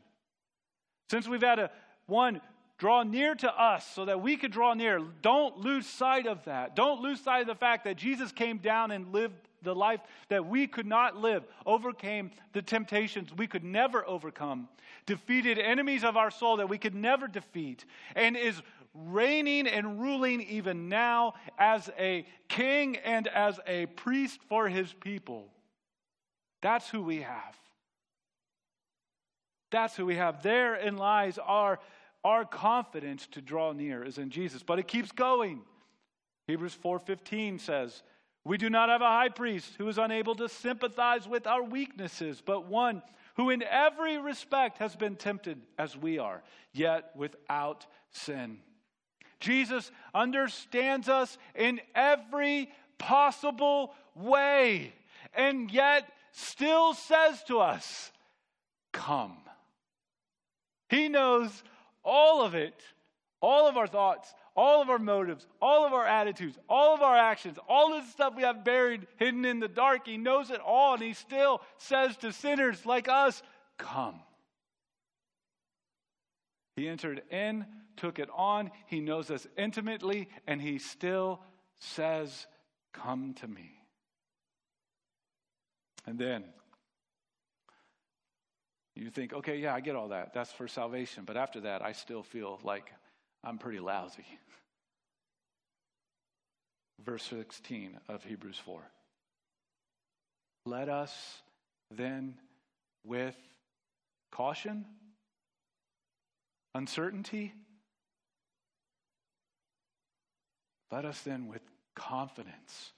Since 1.12 1.28
we've 1.28 1.41
had 1.41 1.60
a 1.60 1.71
one 2.06 2.41
draw 2.79 3.03
near 3.03 3.35
to 3.35 3.61
us 3.61 3.85
so 3.93 4.05
that 4.05 4.21
we 4.21 4.37
could 4.37 4.51
draw 4.51 4.73
near, 4.73 4.99
don't 5.21 5.57
lose 5.59 5.85
sight 5.85 6.25
of 6.25 6.43
that. 6.45 6.75
Don't 6.75 7.01
lose 7.01 7.19
sight 7.19 7.41
of 7.41 7.47
the 7.47 7.55
fact 7.55 7.83
that 7.83 7.97
Jesus 7.97 8.31
came 8.31 8.57
down 8.57 8.91
and 8.91 9.13
lived 9.13 9.35
the 9.61 9.75
life 9.75 9.99
that 10.29 10.45
we 10.45 10.65
could 10.65 10.87
not 10.87 11.17
live, 11.17 11.43
overcame 11.65 12.31
the 12.53 12.61
temptations 12.61 13.33
we 13.35 13.45
could 13.45 13.65
never 13.65 14.07
overcome, 14.07 14.69
defeated 15.05 15.59
enemies 15.59 16.05
of 16.05 16.15
our 16.15 16.31
soul 16.31 16.57
that 16.57 16.69
we 16.69 16.77
could 16.77 16.95
never 16.95 17.27
defeat, 17.27 17.83
and 18.15 18.37
is 18.37 18.61
reigning 18.93 19.67
and 19.67 19.99
ruling 19.99 20.41
even 20.41 20.87
now 20.87 21.33
as 21.57 21.89
a 21.99 22.25
king 22.47 22.95
and 22.97 23.27
as 23.27 23.59
a 23.67 23.85
priest 23.87 24.39
for 24.47 24.69
his 24.69 24.93
people. 24.93 25.47
That's 26.61 26.89
who 26.89 27.01
we 27.01 27.21
have. 27.21 27.57
That's 29.71 29.95
who 29.95 30.05
we 30.05 30.15
have. 30.15 30.41
Therein 30.41 30.97
lies 30.97 31.37
our, 31.37 31.79
our 32.23 32.45
confidence 32.45 33.27
to 33.32 33.41
draw 33.41 33.71
near 33.71 34.03
is 34.03 34.17
in 34.17 34.29
Jesus. 34.29 34.63
But 34.63 34.79
it 34.79 34.88
keeps 34.88 35.12
going. 35.12 35.62
Hebrews 36.47 36.77
4:15 36.84 37.60
says, 37.60 38.03
we 38.45 38.58
do 38.58 38.69
not 38.69 38.89
have 38.89 39.01
a 39.01 39.05
high 39.05 39.29
priest 39.29 39.73
who 39.77 39.88
is 39.88 39.97
unable 39.97 40.36
to 40.36 40.49
sympathize 40.49 41.27
with 41.27 41.45
our 41.45 41.62
weaknesses, 41.62 42.41
but 42.43 42.65
one 42.65 43.01
who 43.36 43.49
in 43.49 43.63
every 43.63 44.17
respect 44.17 44.79
has 44.79 44.95
been 44.95 45.15
tempted 45.15 45.62
as 45.77 45.95
we 45.95 46.17
are, 46.17 46.41
yet 46.73 47.12
without 47.15 47.86
sin. 48.12 48.60
Jesus 49.39 49.91
understands 50.13 51.08
us 51.08 51.38
in 51.55 51.79
every 51.95 52.69
possible 52.97 53.93
way, 54.15 54.93
and 55.34 55.71
yet 55.71 56.12
still 56.32 56.93
says 56.93 57.43
to 57.43 57.60
us, 57.60 58.12
Come. 58.91 59.38
He 60.89 61.08
knows 61.08 61.63
all 62.09 62.41
of 62.43 62.55
it, 62.55 62.73
all 63.41 63.69
of 63.69 63.77
our 63.77 63.87
thoughts, 63.87 64.33
all 64.55 64.81
of 64.81 64.89
our 64.89 64.99
motives, 64.99 65.47
all 65.61 65.85
of 65.85 65.93
our 65.93 66.05
attitudes, 66.05 66.57
all 66.67 66.93
of 66.93 67.01
our 67.01 67.15
actions, 67.15 67.57
all 67.69 67.93
of 67.93 68.03
the 68.03 68.11
stuff 68.11 68.35
we 68.35 68.43
have 68.43 68.65
buried, 68.65 69.07
hidden 69.17 69.45
in 69.45 69.59
the 69.59 69.67
dark. 69.67 70.07
He 70.07 70.17
knows 70.17 70.49
it 70.49 70.59
all, 70.59 70.95
and 70.95 71.03
He 71.03 71.13
still 71.13 71.61
says 71.77 72.17
to 72.17 72.33
sinners 72.33 72.85
like 72.85 73.07
us, 73.07 73.41
Come. 73.77 74.19
He 76.75 76.87
entered 76.89 77.21
in, 77.29 77.65
took 77.95 78.19
it 78.19 78.29
on. 78.35 78.71
He 78.87 78.99
knows 78.99 79.31
us 79.31 79.47
intimately, 79.57 80.27
and 80.47 80.61
He 80.61 80.79
still 80.79 81.41
says, 81.79 82.47
Come 82.91 83.35
to 83.35 83.47
me. 83.47 83.79
And 86.05 86.17
then 86.17 86.43
you 88.99 89.09
think, 89.09 89.33
okay, 89.33 89.57
yeah, 89.57 89.73
I 89.73 89.79
get 89.79 89.95
all 89.95 90.09
that. 90.09 90.33
That's 90.33 90.51
for 90.51 90.67
salvation. 90.67 91.23
But 91.25 91.38
after 91.38 91.62
that, 91.62 91.83
I 91.83 91.93
still 91.93 92.23
feel 92.23 92.59
like 92.63 92.91
I'm 93.43 93.57
pretty 93.57 93.79
lousy 93.79 94.25
verse 97.05 97.23
16 97.23 97.97
of 98.07 98.23
Hebrews 98.23 98.59
4. 98.65 98.81
Let 100.65 100.89
us 100.89 101.41
then, 101.91 102.35
with 103.05 103.35
caution, 104.31 104.85
uncertainty, 106.75 107.53
let 110.91 111.05
us 111.05 111.21
then, 111.21 111.47
with 111.47 111.62
confidence, 111.95 112.91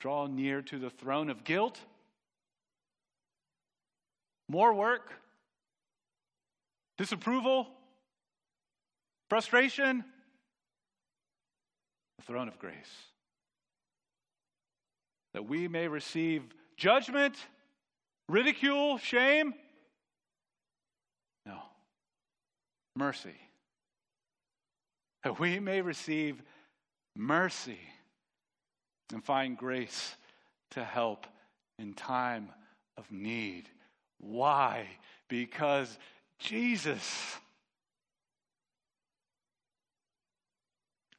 draw 0.00 0.26
near 0.26 0.62
to 0.62 0.78
the 0.78 0.90
throne 0.90 1.30
of 1.30 1.44
guilt. 1.44 1.78
More 4.50 4.74
work, 4.74 5.12
disapproval, 6.98 7.68
frustration, 9.28 10.04
the 12.18 12.24
throne 12.24 12.48
of 12.48 12.58
grace 12.58 12.90
that 15.34 15.48
we 15.48 15.68
may 15.68 15.86
receive 15.86 16.42
judgment, 16.76 17.36
ridicule, 18.28 18.98
shame? 18.98 19.54
No. 21.46 21.58
Mercy. 22.96 23.36
That 25.22 25.38
we 25.38 25.60
may 25.60 25.80
receive 25.80 26.42
mercy 27.14 27.78
and 29.12 29.24
find 29.24 29.56
grace 29.56 30.16
to 30.72 30.82
help 30.82 31.28
in 31.78 31.94
time 31.94 32.48
of 32.96 33.12
need. 33.12 33.68
Why? 34.20 34.86
Because 35.28 35.98
Jesus. 36.38 37.36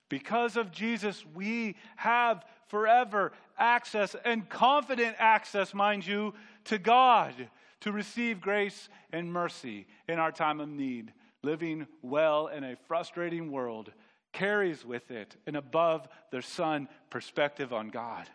Because 0.10 0.58
of 0.58 0.72
Jesus, 0.72 1.24
we 1.34 1.76
have 1.96 2.46
forever 2.68 3.32
access 3.58 4.16
and 4.26 4.48
confident 4.50 5.16
access, 5.20 5.74
mind 5.74 6.06
you, 6.06 6.34
to 6.66 6.78
God 6.78 7.34
to 7.82 7.92
receive 7.92 8.42
grace 8.42 8.90
and 9.12 9.32
mercy 9.32 9.88
in 10.08 10.20
our 10.20 10.32
time 10.32 10.60
of 10.60 10.70
need. 10.70 11.14
Living 11.44 11.88
well 12.02 12.48
in 12.48 12.64
a 12.64 12.76
frustrating 12.88 13.52
world 13.52 13.92
carries 14.32 14.86
with 14.86 15.10
it 15.12 15.36
an 15.48 15.56
above 15.56 16.08
the 16.32 16.42
sun 16.42 16.88
perspective 17.10 17.74
on 17.74 17.90
God. 17.90 18.30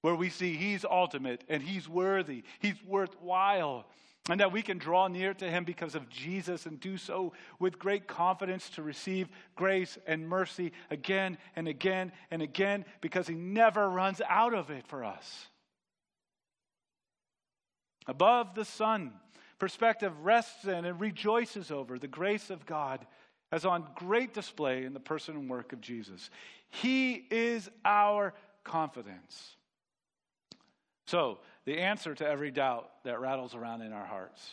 Where 0.00 0.14
we 0.14 0.30
see 0.30 0.56
He's 0.56 0.84
ultimate 0.84 1.44
and 1.48 1.62
He's 1.62 1.88
worthy, 1.88 2.44
He's 2.60 2.82
worthwhile, 2.86 3.86
and 4.28 4.40
that 4.40 4.52
we 4.52 4.62
can 4.62 4.78
draw 4.78 5.08
near 5.08 5.34
to 5.34 5.50
Him 5.50 5.64
because 5.64 5.94
of 5.94 6.08
Jesus 6.08 6.66
and 6.66 6.78
do 6.78 6.96
so 6.96 7.32
with 7.58 7.78
great 7.78 8.06
confidence 8.06 8.68
to 8.70 8.82
receive 8.82 9.28
grace 9.56 9.98
and 10.06 10.28
mercy 10.28 10.72
again 10.90 11.38
and 11.56 11.66
again 11.66 12.12
and 12.30 12.42
again 12.42 12.84
because 13.00 13.26
He 13.26 13.34
never 13.34 13.88
runs 13.88 14.20
out 14.28 14.54
of 14.54 14.70
it 14.70 14.86
for 14.86 15.04
us. 15.04 15.48
Above 18.06 18.54
the 18.54 18.64
sun, 18.64 19.12
perspective 19.58 20.12
rests 20.22 20.64
in 20.64 20.84
and 20.84 21.00
rejoices 21.00 21.70
over 21.70 21.98
the 21.98 22.08
grace 22.08 22.50
of 22.50 22.64
God 22.64 23.06
as 23.50 23.64
on 23.64 23.86
great 23.94 24.34
display 24.34 24.84
in 24.84 24.94
the 24.94 25.00
person 25.00 25.34
and 25.36 25.48
work 25.48 25.72
of 25.72 25.80
Jesus. 25.80 26.30
He 26.70 27.26
is 27.30 27.68
our 27.84 28.34
confidence. 28.62 29.56
So, 31.08 31.38
the 31.64 31.78
answer 31.78 32.14
to 32.14 32.28
every 32.28 32.50
doubt 32.50 32.90
that 33.04 33.18
rattles 33.18 33.54
around 33.54 33.80
in 33.80 33.94
our 33.94 34.04
hearts, 34.04 34.52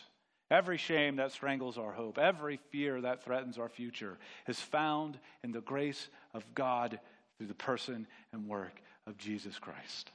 every 0.50 0.78
shame 0.78 1.16
that 1.16 1.32
strangles 1.32 1.76
our 1.76 1.92
hope, 1.92 2.16
every 2.16 2.58
fear 2.70 2.98
that 3.02 3.22
threatens 3.22 3.58
our 3.58 3.68
future 3.68 4.16
is 4.48 4.58
found 4.58 5.18
in 5.44 5.52
the 5.52 5.60
grace 5.60 6.08
of 6.32 6.46
God 6.54 6.98
through 7.36 7.48
the 7.48 7.54
person 7.54 8.06
and 8.32 8.48
work 8.48 8.80
of 9.06 9.18
Jesus 9.18 9.58
Christ. 9.58 10.10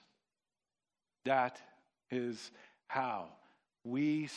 That 1.25 1.61
is 2.09 2.49
how 2.87 3.27
we 3.83 4.27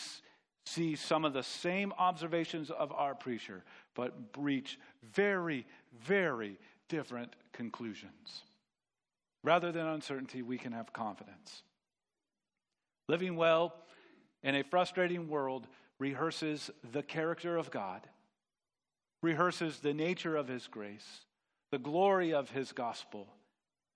see 0.66 0.96
some 0.96 1.24
of 1.24 1.32
the 1.32 1.42
same 1.42 1.94
observations 1.96 2.70
of 2.70 2.92
our 2.92 3.14
preacher, 3.14 3.64
but 3.94 4.14
reach 4.36 4.78
very, 5.14 5.66
very 6.06 6.58
different 6.90 7.34
conclusions. 7.54 8.42
Rather 9.42 9.72
than 9.72 9.86
uncertainty, 9.86 10.42
we 10.42 10.58
can 10.58 10.72
have 10.72 10.92
confidence. 10.92 11.62
Living 13.08 13.36
well 13.36 13.74
in 14.42 14.54
a 14.54 14.64
frustrating 14.64 15.28
world 15.28 15.66
rehearses 15.98 16.70
the 16.92 17.02
character 17.02 17.56
of 17.56 17.70
God, 17.70 18.06
rehearses 19.22 19.78
the 19.78 19.94
nature 19.94 20.36
of 20.36 20.48
His 20.48 20.66
grace, 20.66 21.20
the 21.70 21.78
glory 21.78 22.32
of 22.32 22.50
His 22.50 22.72
gospel, 22.72 23.28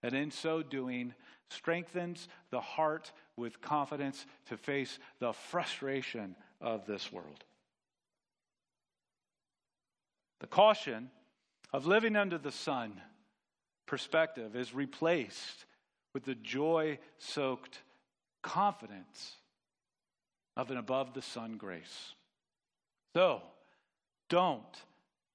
and 0.02 0.14
in 0.14 0.30
so 0.30 0.62
doing, 0.62 1.14
strengthens 1.50 2.28
the 2.50 2.60
heart 2.60 3.12
with 3.36 3.60
confidence 3.60 4.26
to 4.46 4.56
face 4.56 4.98
the 5.18 5.32
frustration 5.32 6.36
of 6.60 6.86
this 6.86 7.12
world. 7.12 7.44
The 10.40 10.46
caution 10.46 11.10
of 11.72 11.86
living 11.86 12.16
under 12.16 12.38
the 12.38 12.52
sun 12.52 13.00
perspective 13.86 14.54
is 14.54 14.74
replaced 14.74 15.66
with 16.14 16.24
the 16.24 16.34
joy 16.34 16.98
soaked 17.18 17.82
confidence 18.48 19.34
of 20.56 20.70
an 20.70 20.78
above 20.78 21.12
the 21.12 21.20
sun 21.20 21.58
grace. 21.58 22.14
So, 23.14 23.42
don't 24.30 24.64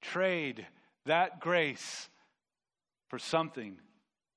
trade 0.01 0.66
that 1.05 1.39
grace 1.39 2.09
for 3.09 3.20
something 3.20 3.78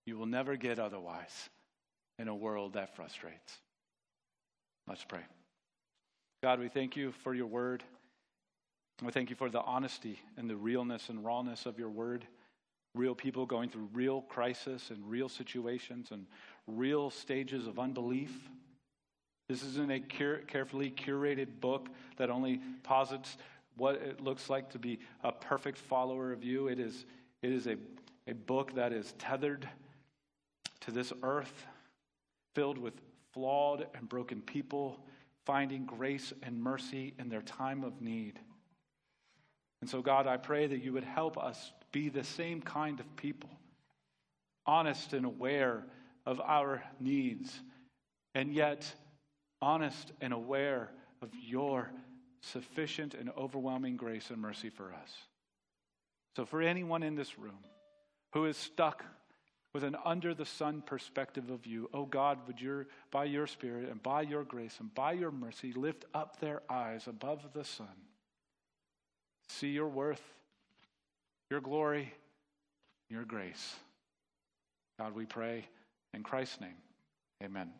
you 0.04 0.18
will 0.18 0.26
never 0.26 0.56
get 0.56 0.78
otherwise 0.78 1.48
in 2.18 2.28
a 2.28 2.34
world 2.34 2.74
that 2.74 2.94
frustrates. 2.94 3.58
Let's 4.86 5.04
pray. 5.04 5.22
God, 6.42 6.60
we 6.60 6.68
thank 6.68 6.96
you 6.96 7.12
for 7.24 7.34
your 7.34 7.46
word. 7.46 7.82
We 9.02 9.10
thank 9.10 9.30
you 9.30 9.36
for 9.36 9.48
the 9.48 9.62
honesty 9.62 10.20
and 10.36 10.48
the 10.48 10.56
realness 10.56 11.08
and 11.08 11.24
rawness 11.24 11.64
of 11.64 11.78
your 11.78 11.88
word. 11.88 12.26
Real 12.94 13.14
people 13.14 13.46
going 13.46 13.70
through 13.70 13.88
real 13.92 14.20
crisis 14.22 14.90
and 14.90 14.98
real 15.10 15.28
situations 15.28 16.08
and 16.10 16.26
real 16.66 17.10
stages 17.10 17.66
of 17.66 17.78
unbelief. 17.78 18.32
This 19.48 19.62
isn't 19.62 19.90
a 19.90 20.00
cur- 20.00 20.42
carefully 20.46 20.90
curated 20.90 21.60
book 21.60 21.88
that 22.16 22.30
only 22.30 22.60
posits 22.82 23.36
what 23.76 23.96
it 23.96 24.20
looks 24.20 24.50
like 24.50 24.70
to 24.70 24.78
be 24.78 24.98
a 25.22 25.30
perfect 25.30 25.78
follower 25.78 26.32
of 26.32 26.42
you. 26.42 26.68
It 26.68 26.80
is, 26.80 27.04
it 27.42 27.52
is 27.52 27.66
a, 27.66 27.76
a 28.26 28.34
book 28.34 28.74
that 28.74 28.92
is 28.92 29.12
tethered 29.18 29.68
to 30.80 30.90
this 30.90 31.12
earth, 31.22 31.66
filled 32.54 32.78
with 32.78 32.94
flawed 33.32 33.86
and 33.94 34.08
broken 34.08 34.40
people, 34.40 34.98
finding 35.44 35.84
grace 35.84 36.32
and 36.42 36.60
mercy 36.60 37.14
in 37.18 37.28
their 37.28 37.42
time 37.42 37.84
of 37.84 38.00
need. 38.00 38.40
And 39.80 39.90
so, 39.90 40.00
God, 40.00 40.26
I 40.26 40.38
pray 40.38 40.66
that 40.66 40.82
you 40.82 40.92
would 40.94 41.04
help 41.04 41.38
us 41.38 41.72
be 41.92 42.08
the 42.08 42.24
same 42.24 42.60
kind 42.62 42.98
of 42.98 43.16
people, 43.16 43.50
honest 44.64 45.12
and 45.12 45.24
aware 45.24 45.84
of 46.24 46.40
our 46.40 46.82
needs, 46.98 47.60
and 48.34 48.52
yet 48.52 48.92
honest 49.66 50.12
and 50.20 50.32
aware 50.32 50.90
of 51.20 51.28
your 51.44 51.90
sufficient 52.40 53.14
and 53.14 53.30
overwhelming 53.36 53.96
grace 53.96 54.30
and 54.30 54.40
mercy 54.40 54.70
for 54.70 54.92
us. 54.92 55.12
So, 56.36 56.44
for 56.44 56.62
anyone 56.62 57.02
in 57.02 57.16
this 57.16 57.36
room 57.36 57.58
who 58.32 58.44
is 58.44 58.56
stuck 58.56 59.04
with 59.74 59.82
an 59.82 59.96
under 60.04 60.34
the 60.34 60.46
sun 60.46 60.82
perspective 60.86 61.50
of 61.50 61.66
you, 61.66 61.90
oh 61.92 62.06
God, 62.06 62.38
would 62.46 62.86
by 63.10 63.24
your 63.24 63.48
Spirit 63.48 63.90
and 63.90 64.00
by 64.00 64.22
your 64.22 64.44
grace 64.44 64.76
and 64.78 64.94
by 64.94 65.12
your 65.12 65.32
mercy, 65.32 65.72
lift 65.72 66.04
up 66.14 66.38
their 66.38 66.62
eyes 66.70 67.08
above 67.08 67.40
the 67.52 67.64
sun, 67.64 67.88
see 69.48 69.70
your 69.70 69.88
worth, 69.88 70.22
your 71.50 71.60
glory, 71.60 72.14
your 73.10 73.24
grace. 73.24 73.74
God, 75.00 75.12
we 75.12 75.26
pray 75.26 75.66
in 76.14 76.22
Christ's 76.22 76.60
name. 76.60 76.78
Amen. 77.42 77.70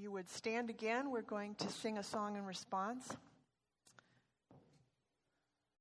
You 0.00 0.12
would 0.12 0.30
stand 0.30 0.70
again, 0.70 1.10
we're 1.10 1.22
going 1.22 1.54
to 1.56 1.68
sing 1.68 1.98
a 1.98 2.02
song 2.02 2.36
in 2.36 2.44
response. 2.44 3.16